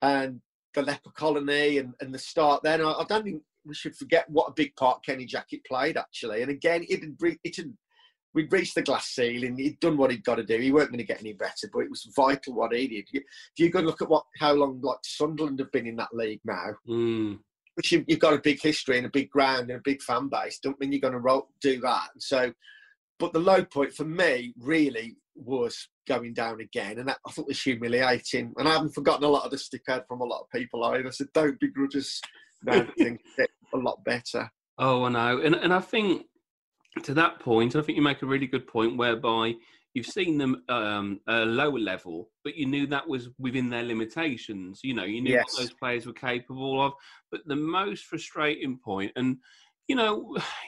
[0.02, 0.42] and
[0.74, 2.64] the leper colony and, and the start.
[2.64, 5.98] Then I, I don't think we should forget what a big part Kenny Jackett played
[5.98, 6.42] actually.
[6.42, 7.74] And again, it had, it had
[8.38, 9.58] we'd reached the glass ceiling.
[9.58, 10.60] He'd done what he'd got to do.
[10.60, 13.08] He weren't going to get any better, but it was vital what he did.
[13.12, 13.24] If
[13.58, 16.42] you go and look at what how long like Sunderland have been in that league
[16.46, 17.40] now, Mm,
[17.74, 20.30] which you, you've got a big history and a big ground and a big fan
[20.30, 22.10] base, don't mean you're going to roll, do that.
[22.20, 22.54] So,
[23.18, 27.48] but the low point for me really was going down again, and that I thought
[27.48, 28.54] was humiliating.
[28.58, 30.84] And I haven't forgotten a lot of the stick out from a lot of people
[30.84, 31.12] either.
[31.12, 32.22] So don't begrudge us.
[32.64, 32.88] No,
[33.74, 34.48] a lot better.
[34.78, 36.28] Oh, I know, and and I think
[37.04, 39.56] to that point, I think you make a really good point whereby
[39.94, 44.82] you've seen them um, a lower level, but you knew that was within their limitations.
[44.84, 45.46] You know, you knew Yes.
[45.56, 46.94] what those players were capable of.
[47.32, 49.38] But the most frustrating point, and
[49.88, 50.38] you know,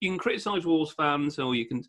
[0.00, 1.82] you can criticise Wolves fans, or you can,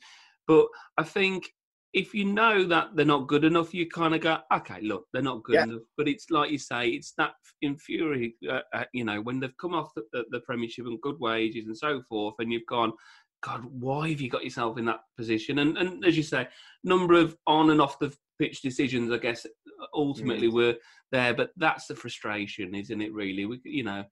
[0.47, 1.49] but I think
[1.93, 5.21] if you know that they're not good enough, you kind of go, okay, look, they're
[5.23, 5.63] not good Yeah.
[5.63, 5.81] enough.
[5.97, 9.73] But it's like you say, it's that infuriating, uh, uh, you know, when they've come
[9.73, 12.93] off the, the, the Premiership and good wages and so forth, and you've gone,
[13.41, 15.59] God, why have you got yourself in that position?
[15.59, 16.47] And, and as you say,
[16.83, 19.45] number of on and off the pitch decisions, I guess,
[19.93, 20.53] ultimately Mm.
[20.53, 20.75] were
[21.11, 21.33] there.
[21.33, 23.13] But that's the frustration, isn't it?
[23.13, 24.03] Really, we, you know,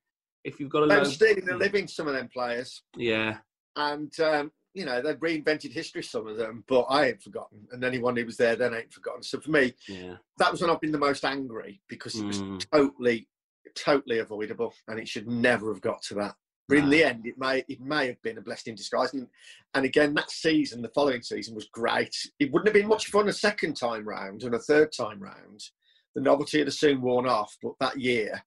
[0.44, 2.84] if you've got a They're low, stealing the living, some of them players.
[2.96, 3.40] yeah,
[3.76, 7.68] And, um, you know, they've reinvented history, some of them, but I ain't forgotten.
[7.72, 9.24] And anyone who was there then ain't forgotten.
[9.24, 12.40] So for me, yeah, that was when I've been the most angry because it was
[12.40, 12.66] Mm.
[12.72, 13.28] totally,
[13.76, 16.36] totally avoidable, and it should never have got to that.
[16.69, 19.13] But in the end, it may it may have been a blessing in disguise.
[19.13, 19.27] And,
[19.73, 22.15] and again, that season, the following season, was great.
[22.39, 25.63] It wouldn't have been much fun a second time round and a third time round.
[26.15, 28.43] The novelty had soon worn off, but that year.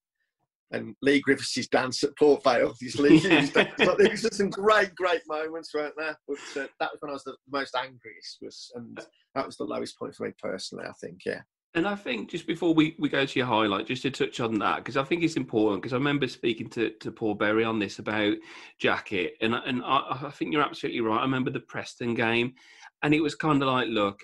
[0.73, 4.95] And Leigh Griffiths' dance at Port Vale, his Lee Hughes dance, there was some great,
[4.95, 6.17] great moments, weren't there?
[6.29, 8.97] But uh, that was when I was the most angriest, was, and
[9.35, 10.85] that was the lowest point for me personally.
[10.89, 11.41] I think, yeah.
[11.75, 14.59] And I think just before we, we go to your highlight, just to touch on
[14.59, 17.79] that, because I think it's important, because I remember speaking to, to Paul Berry on
[17.79, 18.37] this about
[18.83, 21.21] Jackett, and, I- and I, I think you're absolutely right.
[21.21, 22.55] I remember the Preston game,
[23.03, 24.19] and it was kind of like, look,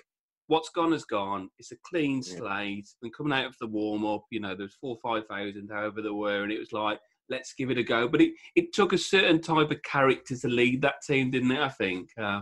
[0.47, 1.49] what's gone has gone.
[1.57, 2.89] It's a clean slate.
[3.01, 6.43] And coming out of the warm up, you know, there's four, 5,000, however there were,
[6.43, 8.09] and it was like, let's give it a go.
[8.09, 11.59] But it, it took a certain type of character to lead that team, didn't it?
[11.59, 12.09] I think.
[12.21, 12.41] Uh,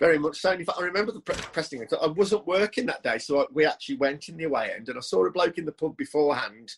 [0.00, 0.50] Very much so.
[0.52, 1.86] In fact, I remember the pre- Preston.
[2.02, 4.98] I wasn't working that day, so I, we actually went in the away end, and
[4.98, 6.72] I saw a bloke in the pub beforehand.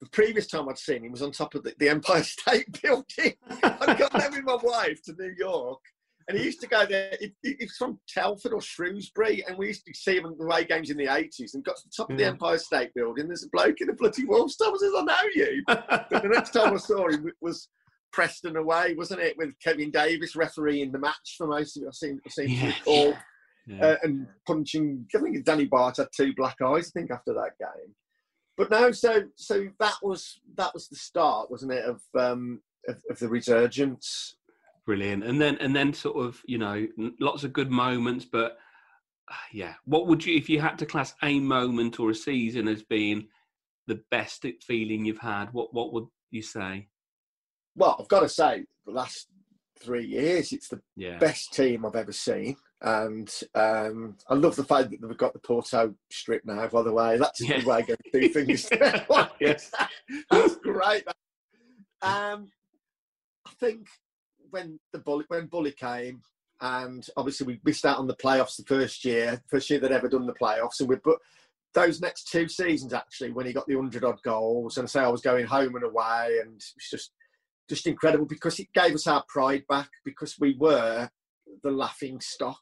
[0.00, 3.34] The previous time I'd seen him was on top of the, the Empire State Building.
[3.62, 5.80] I'd gone there with my wife to New York,
[6.28, 7.16] and he used to go there.
[7.20, 10.38] He, he- he was from Telford or Shrewsbury, and we used to see him in
[10.38, 11.54] the away games in the eighties.
[11.54, 13.26] And got to the top of the Empire State Building.
[13.26, 14.74] There's a bloke in a bloody Wolves top.
[14.74, 17.68] I says, "I know you." But the next time I saw him was
[18.14, 19.36] Preston away, wasn't it?
[19.36, 21.88] With Kevin Davies refereeing the match for most of it.
[21.88, 22.66] I seem, I seem to Yeah.
[22.78, 23.14] recall.
[23.66, 23.86] yeah.
[23.86, 25.06] Uh, and punching.
[25.14, 26.88] I think Danny Batth had two black eyes.
[26.94, 27.94] I think after that game.
[28.56, 32.96] But no, so so that was that was the start, wasn't it, of um, of,
[33.10, 34.36] of the resurgence.
[34.86, 35.24] Brilliant.
[35.24, 36.86] And then and then sort of, you know,
[37.18, 38.58] lots of good moments, but
[39.28, 42.68] uh, yeah, what would you if you had to class a moment or a season
[42.68, 43.26] as being
[43.88, 46.86] the best feeling you've had, what what would you say?
[47.76, 49.28] Well, I've got to say, the last
[49.80, 51.18] three years, it's the Yeah.
[51.18, 52.56] best team I've ever seen.
[52.80, 56.92] And um, I love the fact that we've got the Porto strip now, by the
[56.92, 57.16] way.
[57.18, 57.60] That's Yeah.
[57.60, 58.68] the way I go to do things.
[59.40, 59.70] Yes.
[60.30, 61.04] That's great.
[62.02, 62.50] Um,
[63.46, 63.88] I think
[64.50, 66.22] when the bully, when Bully came,
[66.60, 70.08] and obviously we missed out on the playoffs the first year, first year they'd ever
[70.08, 71.18] done the playoffs, and we but
[71.72, 75.08] those next two seasons actually, when he got the hundred odd goals, and say I
[75.08, 77.12] was going home and away, and it's just
[77.68, 81.08] just incredible because it gave us our pride back because we were
[81.62, 82.60] the laughing stock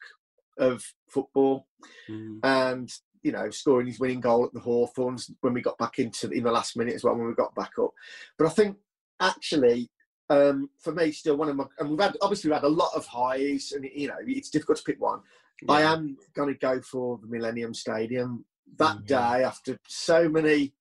[0.59, 1.67] of football
[2.09, 2.39] Mm.
[2.45, 6.29] and you know scoring his winning goal at the Hawthorns when we got back into
[6.31, 7.91] in the last minute as well when we got back up.
[8.39, 8.77] But I think
[9.21, 9.91] actually
[10.31, 12.91] um, for me still one of my and we've had obviously we've had a lot
[12.95, 15.21] of highs and you know it's difficult to pick one.
[15.69, 18.45] I am going to go for the Millennium Stadium
[18.77, 19.07] that Mhm.
[19.07, 20.75] day after so many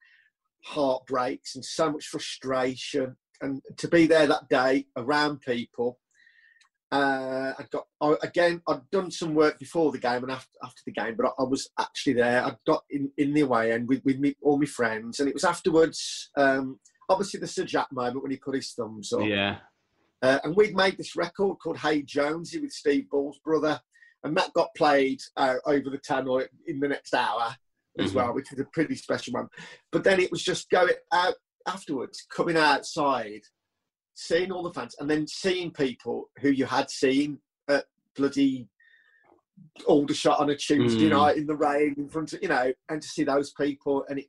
[0.63, 5.99] heartbreaks and so much frustration and to be there that day around people
[6.91, 8.61] uh, I got I, again.
[8.67, 11.45] I'd done some work before the game and after, after the game, but I, I
[11.45, 12.43] was actually there.
[12.43, 15.33] I got in, in the away end with, with me, all my friends, and it
[15.33, 16.31] was afterwards.
[16.35, 19.59] Um, obviously, the Sir Jack moment when he put his thumbs up, Yeah.
[20.21, 23.79] uh, and we'd made this record called Hey Jonesy with Steve Bull's brother,
[24.25, 27.55] and that got played uh, over the tunnel in the next hour
[27.99, 28.15] as Mhm.
[28.15, 29.47] well, which was a pretty special one.
[29.93, 31.35] But then it was just going out
[31.67, 33.41] afterwards, coming outside,
[34.13, 38.67] seeing all the fans, and then seeing people who you had seen at bloody
[39.85, 41.11] Aldershot on a Tuesday Mm.
[41.11, 44.19] night in the rain in front of you know, and to see those people, and
[44.19, 44.27] it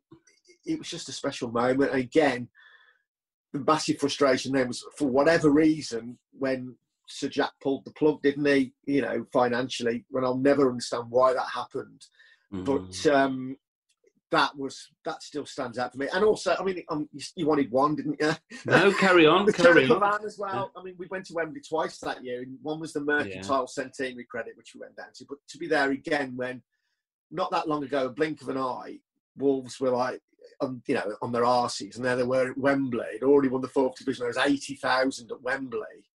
[0.65, 1.91] it was just a special moment.
[1.91, 2.49] And again,
[3.53, 6.77] the massive frustration there was for whatever reason when
[7.09, 8.73] Sir Jack pulled the plug, didn't he?
[8.85, 12.07] You know, financially, when I'll never understand why that happened.
[12.53, 12.65] Mm.
[12.65, 13.57] But um,
[14.33, 16.09] that was that still stands out for me.
[16.13, 18.33] And also, I mean, um, you, you wanted one, didn't you?
[18.67, 20.01] no, carry on, the carry on.
[20.01, 20.73] van as well.
[20.75, 24.25] I mean, we went to Wembley twice that year, and one was the Mercantile Centenary
[24.25, 25.27] credit, which we went down to.
[25.29, 26.63] But to be there again when
[27.31, 28.99] not that long ago, a blink of an eye,
[29.37, 30.21] Wolves were like
[30.61, 33.05] on you know on their arses, and there they were at Wembley.
[33.13, 34.23] They'd already won the fourth division.
[34.23, 36.09] There was eighty thousand at Wembley.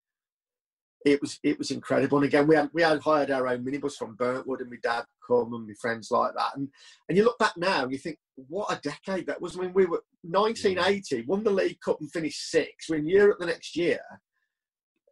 [1.07, 2.19] It was it was incredible.
[2.19, 5.05] And again, we had we had hired our own minibus from Burntwood, and my dad
[5.25, 6.57] come and my friends like that.
[6.57, 6.69] And
[7.09, 9.57] and you look back now and you think, what a decade that was.
[9.57, 12.91] I mean, we were 1980, won the League Cup and finished sixth.
[12.91, 14.01] We're in Europe the next year,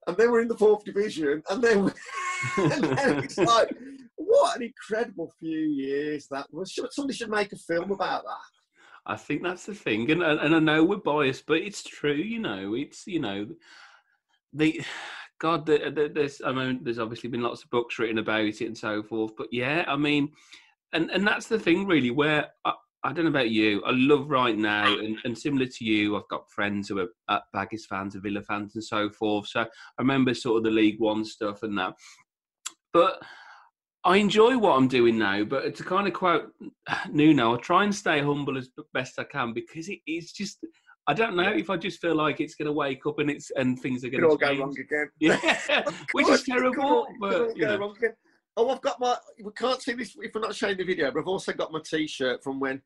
[0.08, 1.92] and then we're in the fourth division, and then,
[2.56, 3.70] and then it's like,
[4.16, 6.76] what an incredible few years that was.
[6.90, 9.06] Somebody should make a film about that.
[9.06, 12.14] I think that's the thing, and and I know we're biased, but it's true.
[12.14, 13.46] You know, it's you know,
[14.52, 14.82] the
[15.44, 18.62] God, the, the, there's I mean, there's obviously been lots of books written about it
[18.62, 20.32] and so forth, but yeah, I mean,
[20.94, 24.30] and and that's the thing really, where I, I don't know about you, I love
[24.30, 27.84] right now, and, and similar to you, I've got friends who are uh, at Baggies
[27.84, 29.48] fans, and Villa fans, and so forth.
[29.48, 29.66] So I
[29.98, 31.92] remember sort of the League One stuff and that,
[32.94, 33.20] but
[34.02, 36.54] I enjoy what I'm doing now, but to kind of quote
[37.10, 40.64] Nuno, I try and stay humble as best I can because it is just.
[41.06, 43.50] I don't know if I just feel like it's going to wake up and it's
[43.52, 45.10] and things are going to go wrong again.
[45.20, 47.06] Yeah, which is terrible.
[47.20, 47.94] but you know.
[48.56, 49.16] Oh, I've got my.
[49.42, 51.80] We can't see this if we're not showing the video, but I've also got my
[51.84, 52.80] T-shirt from when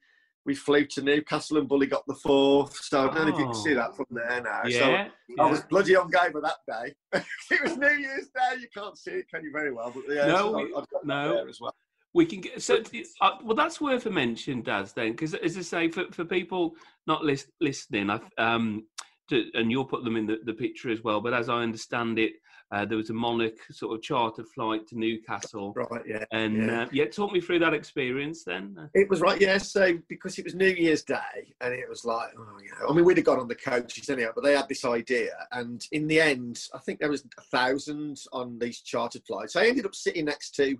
[0.46, 2.74] we flew to Newcastle and Bully got the fourth.
[2.82, 4.14] So I don't know if you can see that from oh.
[4.14, 4.62] there now.
[4.64, 5.08] Yeah, so yeah.
[5.38, 6.94] I was bloody on game that day.
[7.50, 8.60] it was New Year's Day.
[8.60, 9.52] You can't see it, can you?
[9.52, 11.34] Very well, but yeah, no, so I've got no.
[11.34, 11.74] there as well.
[12.18, 12.82] We can get so.
[13.20, 14.92] Uh, well, that's worth a mention, Daz.
[14.92, 16.74] Then, because as I say, for, for people
[17.06, 18.86] not lis- listening, I, um,
[19.28, 21.20] to, and you'll put them in the, the picture as well.
[21.20, 22.32] But as I understand it,
[22.72, 25.72] uh, there was a Monarch sort of charter flight to Newcastle.
[25.74, 26.24] Right, yeah.
[26.32, 26.82] And yeah.
[26.82, 28.76] Uh, yeah, talk me through that experience then.
[28.94, 29.58] It was right, yeah.
[29.58, 32.88] So because it was New Year's Day, and it was like, oh, yeah.
[32.88, 35.86] I mean, we'd have gone on the coaches anyhow, but they had this idea, and
[35.92, 39.54] in the end, I think there was a thousand on these chartered flights.
[39.54, 40.76] I ended up sitting next to,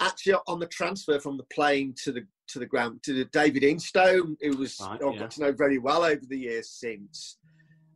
[0.00, 3.64] actually, on the transfer from the plane to the to the ground to the David
[3.64, 5.20] Instone, who was Right, I've yeah.
[5.20, 7.38] got to know very well over the years since,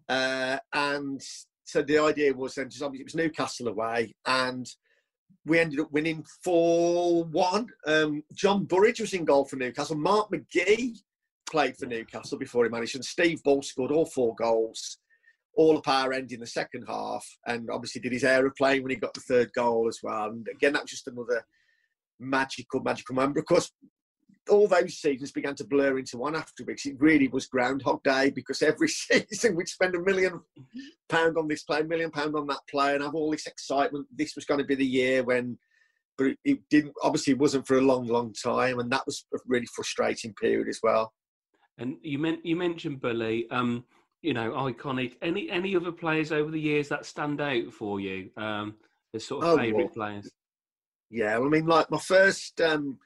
[0.08, 1.22] uh, and
[1.64, 4.68] so the idea was then just obviously it was Newcastle away, and
[5.46, 7.66] we ended up winning 4 1.
[7.86, 9.96] Um, John Burridge was in goal for Newcastle.
[9.96, 10.98] Mark McGhee
[11.50, 14.98] played for Newcastle before he managed, and Steve Bull scored all four goals,
[15.56, 18.96] all up our end in the second half, and obviously did his aeroplane when he
[18.96, 20.30] got the third goal as well.
[20.30, 21.44] And again, that was just another
[22.20, 23.34] magical, magical moment.
[23.34, 23.72] Because
[24.48, 28.30] all those seasons began to blur into one after because it really was Groundhog Day
[28.30, 30.40] because every season we'd spend a million
[31.08, 34.06] pound on this player, a million pound on that player, and have all this excitement.
[34.14, 35.58] This was going to be the year when,
[36.18, 36.94] but it, it didn't.
[37.02, 40.68] Obviously, it wasn't for a long, long time, and that was a really frustrating period
[40.68, 41.12] as well.
[41.78, 43.48] And you meant you mentioned Bully.
[43.50, 43.84] Um,
[44.22, 45.14] you know, iconic.
[45.22, 48.30] Any any other players over the years that stand out for you?
[48.36, 48.74] Um,
[49.14, 50.30] as sort of Oh, favourite well, players.
[51.10, 52.98] Yeah, I mean, like my first um,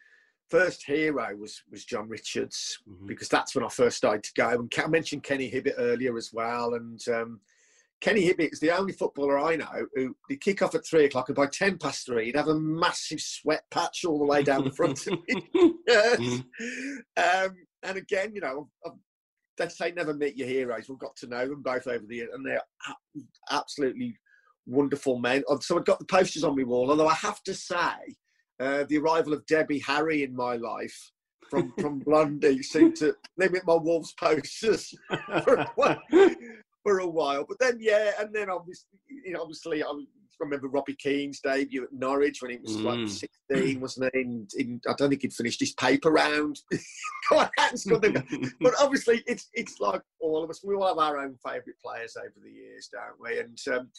[0.51, 3.07] first hero was was John Richards Mhm.
[3.07, 4.49] because that's when I first started to go.
[4.51, 7.40] And I mentioned Kenny Hibbitt earlier as well, and um,
[8.01, 11.29] Kenny Hibbitt is the only footballer I know who he'd kick off at three o'clock,
[11.31, 14.64] and by ten past three, he'd have a massive sweat patch all the way down
[14.64, 16.21] the front of his shirt.
[17.17, 18.93] um, and again, you know, I've,
[19.57, 20.88] they say never meet your heroes.
[20.88, 22.61] We've got to know them both over the years, and they're
[23.51, 24.17] absolutely
[24.66, 25.42] wonderful men.
[25.48, 28.14] Uh, So I've got the posters on my wall, although I have to say,
[28.61, 31.11] uh, the arrival of Debbie Harry in my life
[31.50, 34.94] from, from Blondie seemed to limit my Wolves posters
[35.44, 36.03] for, a while-
[36.83, 37.44] for a while.
[37.48, 39.90] But then, yeah, and then obviously, you know, obviously I
[40.40, 43.09] remember Robbie Keane's debut at Norwich when he was like Mm.
[43.50, 44.20] 16, wasn't he?
[44.20, 46.61] In, in, I don't think he'd finished his paper round.
[47.31, 50.62] Go on, and scored the- but obviously, it's it's like all of us.
[50.64, 53.38] We all have our own favourite players over the years, don't we?
[53.38, 53.90] And um,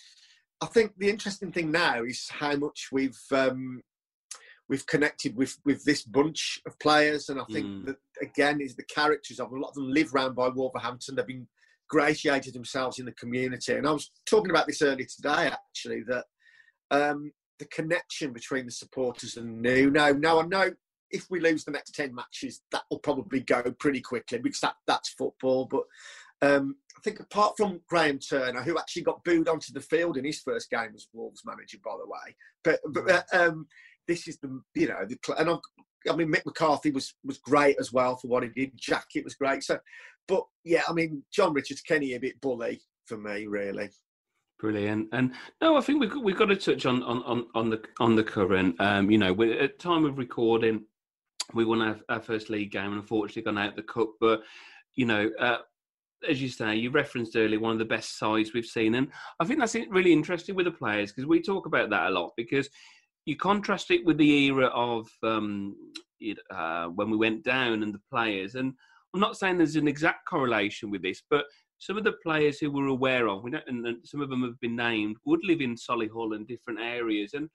[0.66, 3.84] I think the interesting thing now is how much we've um,
[4.68, 7.86] we've connected with with this bunch of players, and I think Mm.
[7.86, 9.60] that again is the characters of them.
[9.60, 11.16] a lot of them live round by Wolverhampton.
[11.16, 11.48] They've been
[11.88, 16.26] gratiated themselves in the community, and I was talking about this earlier today actually that
[16.90, 19.92] um, the connection between the supporters and new.
[19.92, 20.72] Now, now I know
[21.12, 24.76] if we lose the next 10 matches, that will probably go pretty quickly because that,
[24.88, 25.66] that's football.
[25.66, 25.84] But
[26.42, 30.26] um, I think apart from Graham Turner, who actually got booed onto the field in
[30.26, 33.68] his first game as Wolves manager, by the way, but, but uh, um,
[34.08, 35.60] this is the, you know, the, and I'm,
[36.10, 38.78] I mean, Mick McCarthy was was great as well for what he did.
[38.78, 39.64] Jackett was great.
[39.64, 39.80] So,
[40.28, 43.90] but yeah, I mean, John Richards, Kenny Hibbitt bully for me, really.
[44.60, 45.10] Brilliant.
[45.12, 47.82] And no, I think we've got, we've got to touch on on on, on the
[48.00, 48.80] on the current.
[48.80, 50.86] Um, you know, we at time of recording,
[51.54, 54.10] we won our, our first league game and unfortunately gone out the cup.
[54.20, 54.42] But
[54.96, 55.58] you know, uh,
[56.28, 59.08] as you say, you referenced earlier one of the best sides we've seen, and
[59.40, 62.34] I think that's really interesting with the players because we talk about that a lot
[62.38, 62.70] because
[63.26, 65.76] you contrast it with the era of um,
[66.20, 68.74] it, uh, when we went down and the players and.
[69.14, 71.46] I'm not saying there's an exact correlation with this, but
[71.80, 74.60] some of the players who we're aware of, we know, and some of them have
[74.60, 77.34] been named, would live in Solihull and different areas.
[77.34, 77.50] And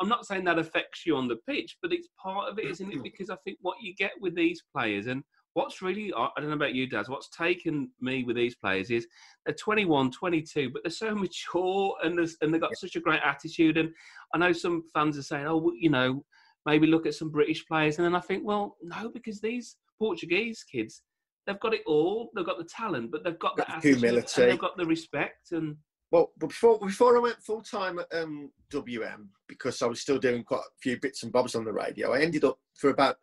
[0.00, 2.92] I'm not saying that affects you on the pitch, but it's part of it, isn't
[2.92, 3.02] it?
[3.02, 5.22] Because I think what you get with these players, and
[5.56, 9.06] what's really, I don't know about you, Daz, what's taken me with these players is
[9.46, 13.78] they're 21, 22, but they're so mature and, and they've got such a great attitude.
[13.78, 13.90] And
[14.34, 16.22] I know some fans are saying, oh, you know,
[16.66, 17.96] maybe look at some British players.
[17.96, 21.00] And then I think, well, no, because these Portuguese kids,
[21.46, 22.30] they've got it all.
[22.36, 24.42] They've got the talent, but they've got, got the humility.
[24.42, 25.52] they've got the respect.
[25.52, 25.76] And
[26.12, 30.44] well, before before I went full time at um, WM, because I was still doing
[30.44, 33.16] quite a few bits and bobs on the radio, I ended up for about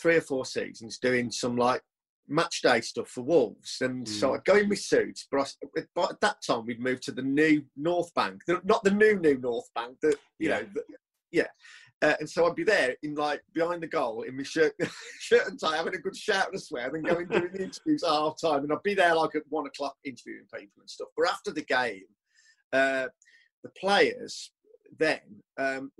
[0.00, 1.82] three or four seasons doing some like
[2.28, 3.78] match day stuff for Wolves.
[3.80, 4.08] And mm.
[4.08, 7.12] so I'd go in with suits, but, I, but at that time we'd moved to
[7.12, 10.60] the new North Bank, the, not the new new North Bank, that, you yeah.
[10.60, 10.82] know, the,
[11.32, 11.46] yeah.
[12.02, 14.72] Uh, and so I'd be there in like behind the goal in my shirt,
[15.20, 18.02] shirt and tie, having a good shout and a swear, and going doing the interviews
[18.02, 18.62] at half time.
[18.62, 21.08] And I'd be there like at one o'clock interviewing people and stuff.
[21.14, 22.04] But after the game,
[22.72, 23.08] uh,
[23.62, 24.52] the players
[24.98, 25.20] then
[25.58, 25.92] um,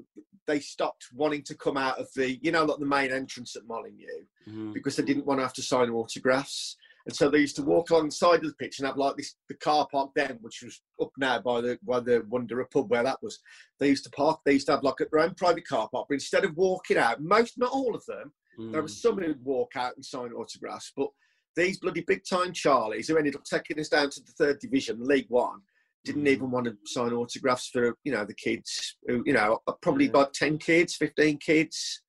[0.47, 3.67] they stopped wanting to come out of the you know like the main entrance at
[3.67, 4.73] Molineux mm-hmm.
[4.73, 6.77] because they didn't want to have to sign autographs.
[7.07, 9.17] And so they used to walk along the side of the pitch and have like
[9.17, 12.91] this the car park then, which was up now by the by the Wanderer pub
[12.91, 13.41] where that was.
[13.79, 14.41] They used to park.
[14.45, 17.23] They used to have like their own private car park, but instead of walking out,
[17.23, 18.73] most not all of them, mm.
[18.73, 20.93] there were some who'd walk out and sign autographs.
[20.95, 21.09] But
[21.57, 24.99] these bloody big time Charlies who ended up taking us down to the third division,
[25.01, 25.61] League One,
[26.05, 30.05] didn't even want to sign autographs for you know the kids who you know probably
[30.05, 30.11] yeah.
[30.11, 32.03] about 10 kids 15 kids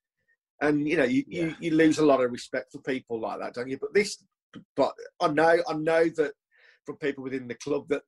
[0.61, 1.43] and you know you, yeah.
[1.43, 4.23] you, you lose a lot of respect for people like that don't you but this
[4.75, 6.31] but i know i know that
[6.85, 8.03] from people within the club that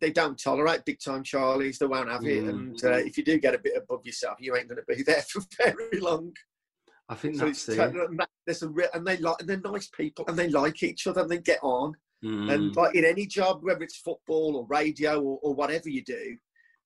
[0.00, 2.48] they don't tolerate big time charlies they won't have it mm.
[2.48, 5.02] and uh, if you do get a bit above yourself you ain't going to be
[5.06, 6.32] there for very long
[7.08, 7.76] I think so that's it.
[8.46, 11.30] There's a and they like and they're nice people and they like each other and
[11.30, 11.92] they get on.
[12.24, 12.52] Mm.
[12.52, 16.36] And like in any job, whether it's football or radio or, or whatever you do,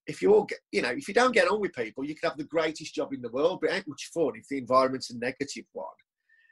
[0.06, 2.44] if you're, you know, if you don't get on with people, you can have the
[2.44, 5.64] greatest job in the world, but it ain't much fun if the environment's a negative
[5.72, 5.86] one.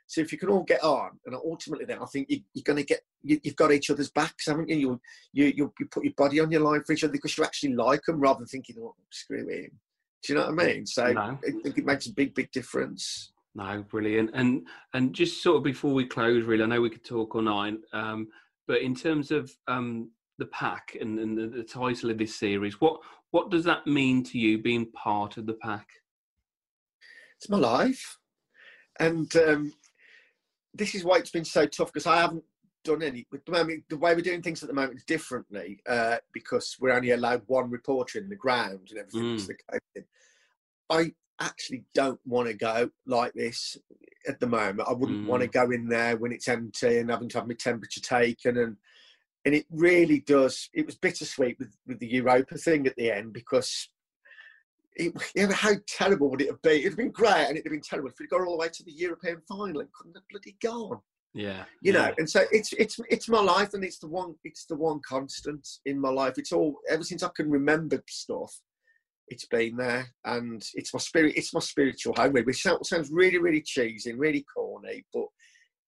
[0.07, 2.76] So if you can all get on, and ultimately, then I think you, are going
[2.76, 4.76] to get you, have got each other's backs, haven't you?
[4.76, 5.01] You,
[5.32, 7.74] you you you put your body on your line for each other because you actually
[7.74, 9.70] like them, rather than thinking, "Oh, screw him."
[10.22, 10.87] Do you know what I mean?
[10.87, 11.20] So no.
[11.20, 13.32] I think it makes a big, big difference.
[13.55, 14.30] No, brilliant.
[14.35, 17.43] And and just sort of before we close, really, I know we could talk all
[17.43, 17.78] night.
[17.93, 18.28] Um,
[18.67, 22.81] but in terms of um, the pack and, and the, the, title of this series,
[22.81, 23.01] what
[23.31, 25.87] what does that mean to you being part of the pack?
[27.39, 28.19] It's my life,
[28.99, 29.73] and um,
[30.73, 32.45] this is why it's been so tough because I haven't
[32.85, 33.27] done any.
[33.33, 36.77] At the moment, the way we're doing things at the moment is differently uh, because
[36.81, 39.57] we're only allowed one reporter in the ground and everything.
[39.97, 40.05] Mm.
[40.91, 43.76] I actually don't want to go like this
[44.28, 44.89] at the moment.
[44.89, 45.26] I wouldn't mm.
[45.26, 48.59] want to go in there when it's empty and having to have my temperature taken
[48.59, 48.76] and
[49.47, 50.70] and it really does.
[50.72, 53.91] It was bittersweet with, with the Europa thing at the end because
[54.97, 56.78] it, you know, how terrible would it have been?
[56.78, 58.68] It'd have been great and it'd have been terrible if we got all the way
[58.68, 61.01] to the European final and couldn't have bloody gone.
[61.35, 61.99] Yeah, you yeah.
[61.99, 65.01] know, and so it's it's it's my life, and it's the one it's the one
[65.07, 66.35] constant in my life.
[66.37, 68.55] It's all ever since I can remember stuff
[69.29, 73.62] it's been there and it's my spirit it's my spiritual home which sounds really really
[73.62, 75.27] cheesy and really corny but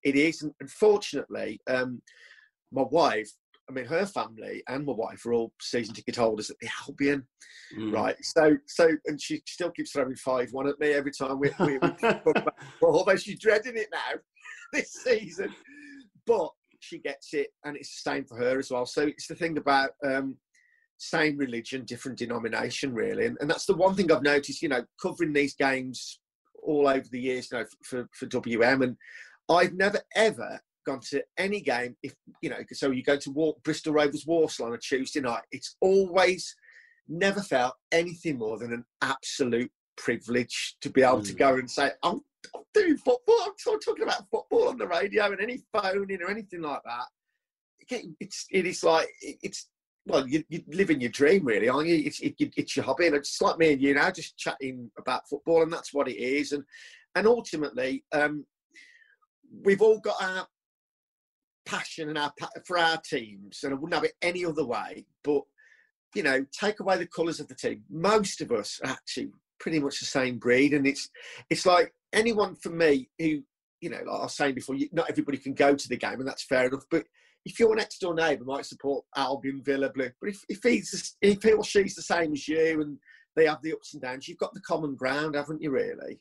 [0.02, 2.00] it is and unfortunately um,
[2.72, 3.30] my wife
[3.68, 7.26] I mean, her family and my wife are all season ticket holders at the Albion,
[7.76, 7.92] mm.
[7.92, 8.14] right?
[8.22, 11.78] So, so, and she still keeps throwing five one at me every time we, we,
[11.78, 11.90] we
[12.82, 14.20] although she's dreading it now
[14.72, 15.52] this season.
[16.26, 18.86] But she gets it, and it's the same for her as well.
[18.86, 20.36] So it's the thing about um,
[20.98, 23.26] same religion, different denomination, really.
[23.26, 26.20] And, and that's the one thing I've noticed, you know, covering these games
[26.62, 28.82] all over the years, you know, for, for WM.
[28.82, 28.96] And
[29.48, 33.62] I've never, ever gone to any game if, you know, so you go to walk
[33.62, 35.42] Bristol Rovers Walsall on a Tuesday night.
[35.52, 36.54] It's always
[37.08, 41.26] never felt anything more than an absolute privilege to be able mm.
[41.26, 42.20] to go and say, I'm,
[42.54, 43.36] I'm doing football.
[43.44, 47.06] I'm, I'm talking about football on the radio and any phoning or anything like that.
[48.20, 49.68] It's, it is like, it's,
[50.06, 51.96] well, you, live in your dream, really, aren't you?
[51.96, 55.28] It's, it, it's your hobby, and it's like me and you now, just chatting about
[55.28, 56.52] football, and that's what it is.
[56.52, 56.64] And
[57.14, 58.46] and ultimately, um,
[59.64, 60.46] we've all got our
[61.64, 62.32] passion and our
[62.64, 65.06] for our teams, and I wouldn't have it any other way.
[65.24, 65.42] But
[66.14, 67.82] you know, take away the colours of the team.
[67.90, 71.10] Most of us are actually pretty much the same breed, and it's
[71.50, 73.42] it's like anyone for me who
[73.80, 76.28] you know, like I was saying before, not everybody can go to the game, and
[76.28, 76.86] that's fair enough.
[76.90, 77.06] But
[77.46, 81.42] if your next door neighbour might support Albion, Villa, Blue, but if, if he's if
[81.42, 82.98] he or she's the same as you and
[83.36, 85.70] they have the ups and downs, you've got the common ground, haven't you?
[85.70, 86.20] Really.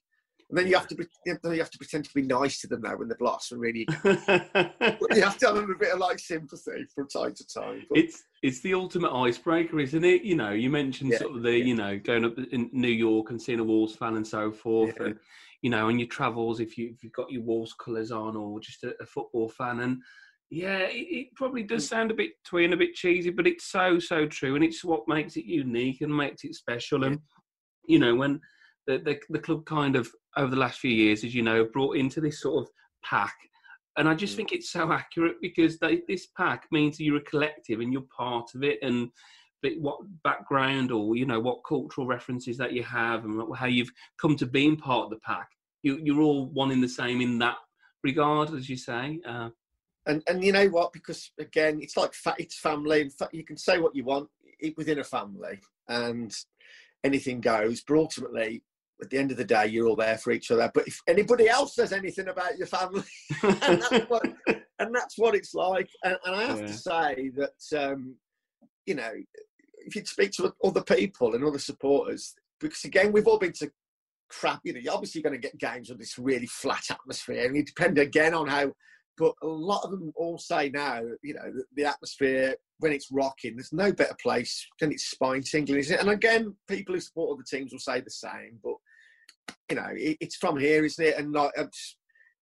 [0.49, 2.81] And then you have to be, you have to pretend to be nice to them
[2.81, 6.85] now when they've lost, and really you have to have a bit of like sympathy
[6.93, 7.83] from time to time.
[7.89, 7.97] But...
[7.97, 10.21] It's it's the ultimate icebreaker, isn't it?
[10.21, 11.65] You know, you mentioned yeah, sort of the yeah.
[11.65, 14.93] you know going up in New York and seeing a Wolves fan and so forth,
[14.99, 15.07] yeah.
[15.07, 15.19] and
[15.63, 18.59] you know on your travels if you if you've got your Wolves colours on or
[18.59, 19.97] just a, a football fan and.
[20.51, 21.89] Yeah, it, it, probably does mm.
[21.89, 25.07] sound a bit twin, a bit cheesy, but it's so so true, and it's what
[25.07, 27.03] makes it unique and makes it special.
[27.03, 27.19] And
[27.87, 28.39] you know, when
[28.87, 31.97] the, the, the club kind of over the last few years, as you know, brought
[31.97, 32.69] into this sort of
[33.03, 33.35] pack.
[33.97, 34.37] And I just mm.
[34.37, 38.49] think it's so accurate because they, this pack means you're a collective and you're part
[38.53, 39.09] of it, and
[39.63, 43.91] but what background or you know what cultural references that you have and how you've
[44.21, 45.47] come to being part of the pack.
[45.81, 47.57] You, you're all one in the same in that
[48.03, 49.19] regard, as you say.
[49.27, 49.49] Uh,
[50.05, 50.93] and and you know what?
[50.93, 53.01] Because again, it's like it's family.
[53.01, 54.29] In fact, you can say what you want
[54.77, 56.35] within a family, and
[57.03, 57.83] anything goes.
[57.87, 58.63] But ultimately,
[59.01, 60.69] at the end of the day, you're all there for each other.
[60.73, 63.03] But if anybody else says anything about your family,
[63.43, 64.23] and, that's what,
[64.79, 65.89] and, that's what, it's like.
[66.03, 66.67] And, and I have yeah.
[66.67, 68.15] to say that, um,
[68.85, 69.11] you know,
[69.77, 73.71] if you speak to other people and other supporters, because again, we've all been to
[74.29, 77.45] crap, you know, you're obviously going to get games with this really flat atmosphere.
[77.45, 78.71] And it depends again on how,
[79.17, 83.55] but a lot of them all say now, you know, the, atmosphere when it's rocking,
[83.55, 85.99] there's no better place than it's spine tingling, is it?
[85.99, 88.75] And again, people who support other teams will say the same, but
[89.69, 91.17] you know, it, it's from here, isn't it?
[91.17, 91.97] And like, just,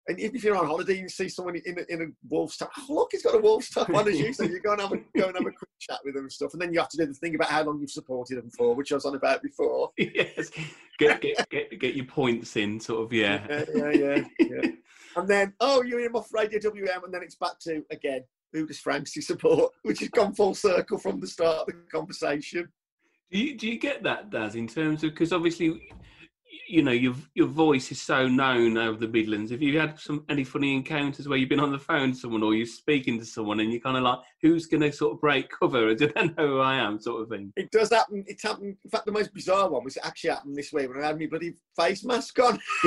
[0.07, 2.71] and if you're on holiday, and you see someone in a, in a Wolves top.
[2.77, 4.33] Oh, look, he's got a wolf's top on as you.
[4.33, 6.31] So you go and have a go and have a quick chat with them and
[6.31, 8.49] stuff, and then you have to do the thing about how long you've supported them
[8.49, 9.91] for, which I was on about before.
[9.97, 10.49] yes,
[10.97, 14.23] get get get, get your points in, sort of, yeah, yeah, yeah, yeah.
[14.39, 14.71] yeah.
[15.17, 18.23] and then oh, you're in off Radio WM, and then it's back to again.
[18.53, 19.71] Who does Franksy support?
[19.83, 22.67] Which has gone full circle from the start of the conversation.
[23.31, 25.81] Do you, do you get that, Daz, in terms of because obviously
[26.67, 29.51] you know your your voice is so known over the Midlands.
[29.51, 32.43] Have you had some any funny encounters where you've been on the phone to someone
[32.43, 35.21] or you're speaking to someone and you're kind of like, who's going to sort of
[35.21, 35.93] break cover?
[36.01, 37.51] Do they know who I am, sort of thing?
[37.55, 38.23] It does happen.
[38.27, 38.77] It's happened.
[38.83, 41.27] In fact, the most bizarre one was actually happened this way when I had my
[41.27, 42.59] bloody face mask on.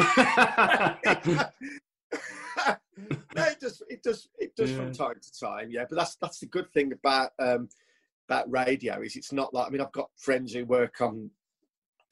[3.36, 3.82] no, it does.
[3.88, 4.28] It does.
[4.38, 4.76] It does yeah.
[4.76, 5.70] from time to time.
[5.70, 7.68] Yeah, but that's that's the good thing about um,
[8.28, 11.30] about radio is it's not like I mean I've got friends who work on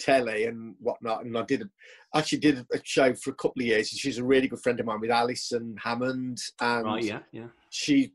[0.02, 1.24] telly and whatnot.
[1.24, 3.88] And I did a, actually did a show for a couple of years.
[3.88, 7.46] She's a really good friend of mine with Alison Hammond, and right, yeah, yeah.
[7.70, 8.08] She's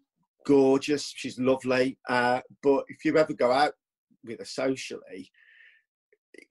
[0.45, 1.13] gorgeous.
[1.15, 1.97] She's lovely.
[2.07, 3.73] Uh, but if you ever go out
[4.23, 5.31] with her socially,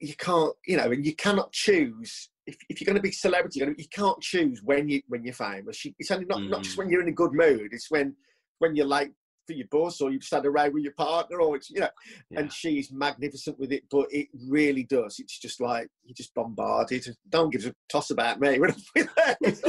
[0.01, 2.29] you can't, you know, and you cannot choose.
[2.45, 5.85] If, if you're going to be celebrity, you can't choose when you when you're famous.
[5.99, 6.49] It's only not, mm.
[6.49, 6.79] not just mm.
[6.79, 7.69] when you're in a good mood.
[7.71, 8.15] It's when
[8.59, 9.11] when you're like
[9.47, 11.79] for your boss or you've just had a row with your partner or it's you
[11.79, 11.89] know
[12.29, 12.41] yeah.
[12.41, 15.15] and she's magnificent with it but it really does.
[15.19, 17.07] It's just like you're just bombarded.
[17.29, 19.63] Don't give a toss about me when I'm with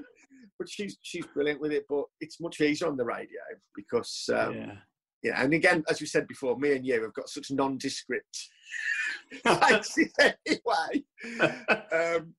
[0.57, 3.41] but she's she's brilliant with it but it's much easier on the radio
[3.75, 4.73] because um, yeah.
[5.23, 8.49] yeah and again as we said before me and you have got such nondescript
[9.45, 11.03] anyway
[11.91, 12.33] um,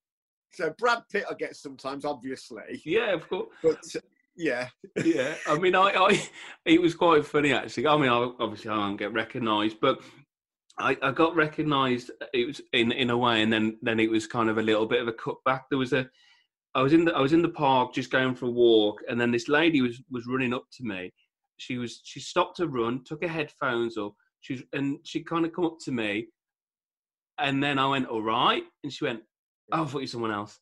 [0.53, 2.81] so Brad Pitt I get sometimes obviously.
[2.85, 3.49] Yeah of course.
[3.62, 3.85] But
[4.37, 4.68] yeah,
[5.05, 5.34] yeah.
[5.47, 6.28] I mean, I, I,
[6.64, 7.87] it was quite funny actually.
[7.87, 10.01] I mean, I, obviously I don't get recognised, but
[10.78, 12.11] I, I got recognised.
[12.32, 14.87] It was in in a way, and then then it was kind of a little
[14.87, 15.62] bit of a cutback.
[15.70, 16.09] There was a,
[16.74, 19.20] I was in the I was in the park just going for a walk, and
[19.20, 21.12] then this lady was was running up to me.
[21.57, 24.12] She was she stopped to run, took her headphones off.
[24.41, 26.26] She and she kind of come up to me,
[27.39, 29.22] and then I went all right, and she went,
[29.72, 30.59] oh, I thought you someone else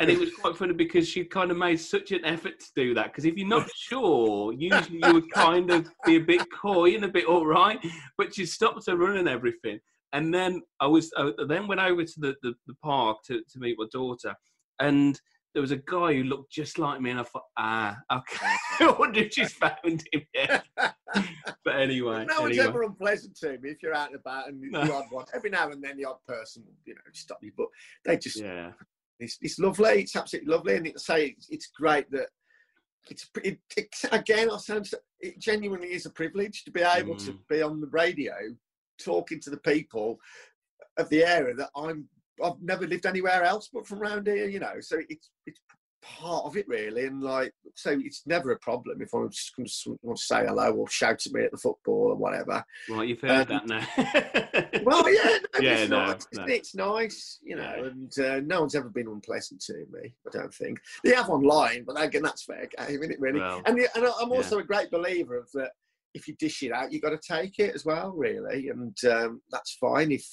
[0.00, 2.94] and it was quite funny because she kind of made such an effort to do
[2.94, 3.08] that.
[3.08, 7.04] Because if you're not sure, usually you would kind of be a bit coy and
[7.04, 7.78] a bit all right.
[8.16, 9.78] But she stopped her running everything,
[10.12, 13.58] and then I was I then went over to the, the, the park to, to
[13.58, 14.34] meet my daughter,
[14.80, 15.20] and
[15.52, 18.54] there was a guy who looked just like me, and I thought, ah, okay.
[18.80, 20.64] I wonder if she's found him yet.
[20.76, 22.68] but anyway, no one's anyway.
[22.68, 25.26] ever unpleasant to me if you're out and about, and the odd one.
[25.34, 27.66] Every now and then, the odd person, you know, stop you, but
[28.04, 28.70] they just yeah.
[29.20, 30.02] It's, it's lovely.
[30.02, 32.28] It's absolutely lovely, and it's say it's, it's great that
[33.08, 34.50] it's it, it, again.
[34.50, 34.88] I sound
[35.20, 37.26] it genuinely is a privilege to be able mm.
[37.26, 38.34] to be on the radio
[39.02, 40.18] talking to the people
[40.98, 42.08] of the area that I'm.
[42.42, 44.80] I've never lived anywhere else but from around here, you know.
[44.80, 45.60] So it's it's
[46.02, 50.18] part of it really, and like so, it's never a problem if I just want
[50.18, 52.64] to say hello or shout at me at the football or whatever.
[52.88, 54.82] Well, you've heard um, that now.
[54.84, 56.26] well, yeah, no, yeah, it's, no, nice.
[56.34, 56.44] No.
[56.46, 57.86] it's nice, you know, yeah.
[57.86, 60.14] and uh, no one's ever been unpleasant to me.
[60.26, 63.20] I don't think they have online, but again, that's fair game, isn't it?
[63.20, 64.62] Really, well, and, and I'm also yeah.
[64.62, 65.70] a great believer of that.
[66.12, 69.40] If you dish it out, you've got to take it as well, really, and um,
[69.52, 70.10] that's fine.
[70.10, 70.26] If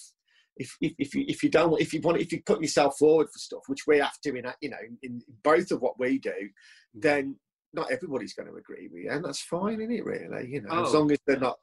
[0.59, 3.27] if, if, if you if you don't if you want if you put yourself forward
[3.27, 6.29] for stuff, which we have to in you know in both of what we do,
[6.29, 6.51] mm.
[6.93, 7.35] then
[7.73, 10.05] not everybody's going to agree with you, and that's fine, isn't it?
[10.05, 10.85] Really, you know, oh.
[10.85, 11.57] as long as they're not,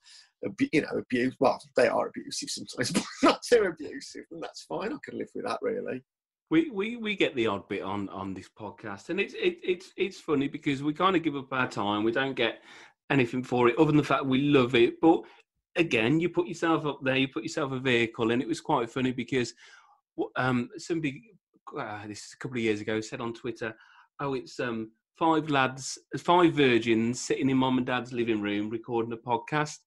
[0.72, 1.34] you know, abuse.
[1.40, 4.92] Well, they are abusive sometimes, but not too abusive, and that's fine.
[4.92, 6.03] I can live with that, really.
[6.51, 9.92] We, we, we get the odd bit on, on this podcast, and it's it, it's
[9.97, 12.05] it's funny because we kind of give up our time.
[12.05, 12.61] We don't get
[13.11, 15.01] anything for it other than the fact we love it.
[15.01, 15.22] But
[15.77, 18.91] again, you put yourself up there, you put yourself a vehicle, and it was quite
[18.91, 19.55] funny because
[20.37, 21.31] um, somebody
[21.79, 23.75] uh, this is a couple of years ago said on Twitter,
[24.20, 29.12] "Oh, it's um, five lads, five virgins sitting in mom and dad's living room recording
[29.12, 29.79] a podcast,"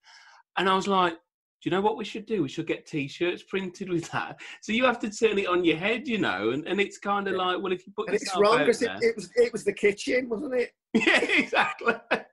[0.58, 1.18] and I was like.
[1.64, 2.44] Do you know what we should do?
[2.44, 4.40] We should get T-shirts printed with that.
[4.62, 7.28] So you have to turn it on your head, you know, and, and it's kind
[7.28, 9.64] of like, well, if you put and it's wrong because it, it, was it was
[9.64, 10.74] the kitchen, wasn't it?
[10.94, 11.96] yeah, exactly.
[12.12, 12.26] but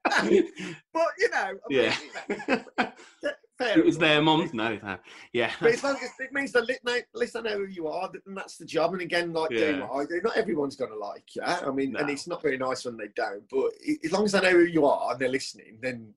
[1.19, 1.97] you know, I mean, yeah.
[2.29, 4.99] You know, Fair it was their mom's no, no,
[5.33, 5.53] yeah.
[5.61, 8.37] But as long as it means that at least I know who you are, and
[8.37, 8.93] that's the job.
[8.95, 9.59] And again, like yeah.
[9.59, 11.43] doing what I do, not everyone's going to like you.
[11.43, 12.01] I mean, no.
[12.01, 13.45] and it's not very nice when they don't.
[13.49, 13.71] But
[14.05, 16.13] as long as I know who you are and they're listening, then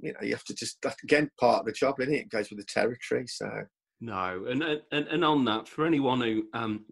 [0.00, 2.20] you know you have to just that's again part of the job, isn't it?
[2.20, 3.26] It goes with the territory.
[3.26, 3.50] So
[4.00, 6.86] no, and and and on that, for anyone who um,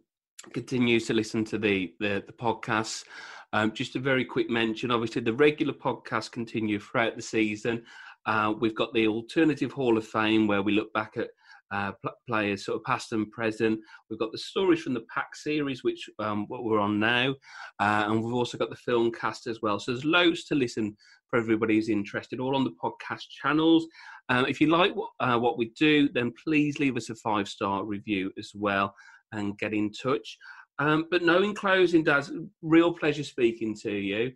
[0.53, 3.05] continues to listen to the the, the podcasts.
[3.53, 4.91] Um, just a very quick mention.
[4.91, 7.85] Obviously, the regular podcasts continue throughout the season.
[8.27, 11.29] Uh, we've got the Alternative Hall of Fame where we look back at
[11.73, 11.93] uh,
[12.29, 13.79] players sort of past and present.
[14.09, 17.35] We've got the stories from the Pack series, which um, what we're on now,
[17.81, 19.79] uh, and we've also got the film cast as well.
[19.79, 20.97] So there's loads to listen
[21.29, 23.87] for everybody who's interested, all on the podcast channels.
[24.29, 27.49] Um, if you like what, uh, what we do, then please leave us a five
[27.49, 28.95] star review as well
[29.33, 30.39] and get in touch.
[30.79, 32.31] Um, but no, in closing, Daz,
[32.63, 34.33] real pleasure speaking to you.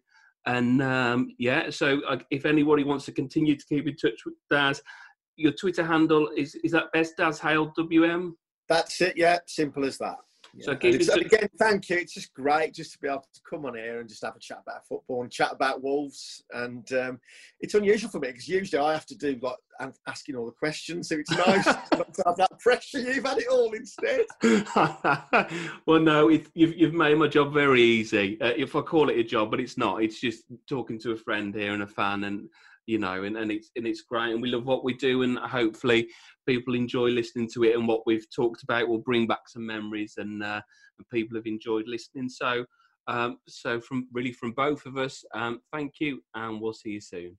[0.51, 4.35] And um, yeah, so uh, if anybody wants to continue to keep in touch with
[4.51, 4.83] Daz,
[5.37, 8.37] your Twitter handle is is that best Daz Hale WM?
[8.69, 9.17] That's it.
[9.17, 10.17] Yeah, simple as that.
[10.59, 11.97] So again, thank you.
[11.99, 14.41] It's just great just to be able to come on here and just have a
[14.41, 16.43] chat about football and chat about Wolves.
[16.53, 17.21] And um,
[17.61, 19.57] it's unusual for me because usually I have to do like
[20.07, 21.09] asking all the questions.
[21.09, 22.99] So it's nice not to have that pressure.
[22.99, 24.27] You've had it all instead.
[25.87, 28.41] well, no, it, you've you've made my job very easy.
[28.41, 30.03] Uh, if I call it a job, but it's not.
[30.03, 32.49] It's just talking to a friend here and a fan and
[32.91, 35.39] you know, and, and it's and it's great, and we love what we do, and
[35.39, 36.09] hopefully
[36.45, 40.15] people enjoy listening to it, and what we've talked about will bring back some memories,
[40.17, 40.61] and uh,
[40.99, 42.29] and people have enjoyed listening.
[42.29, 42.65] So,
[43.07, 47.01] um, so from really from both of us, um, thank you, and we'll see you
[47.01, 47.39] soon.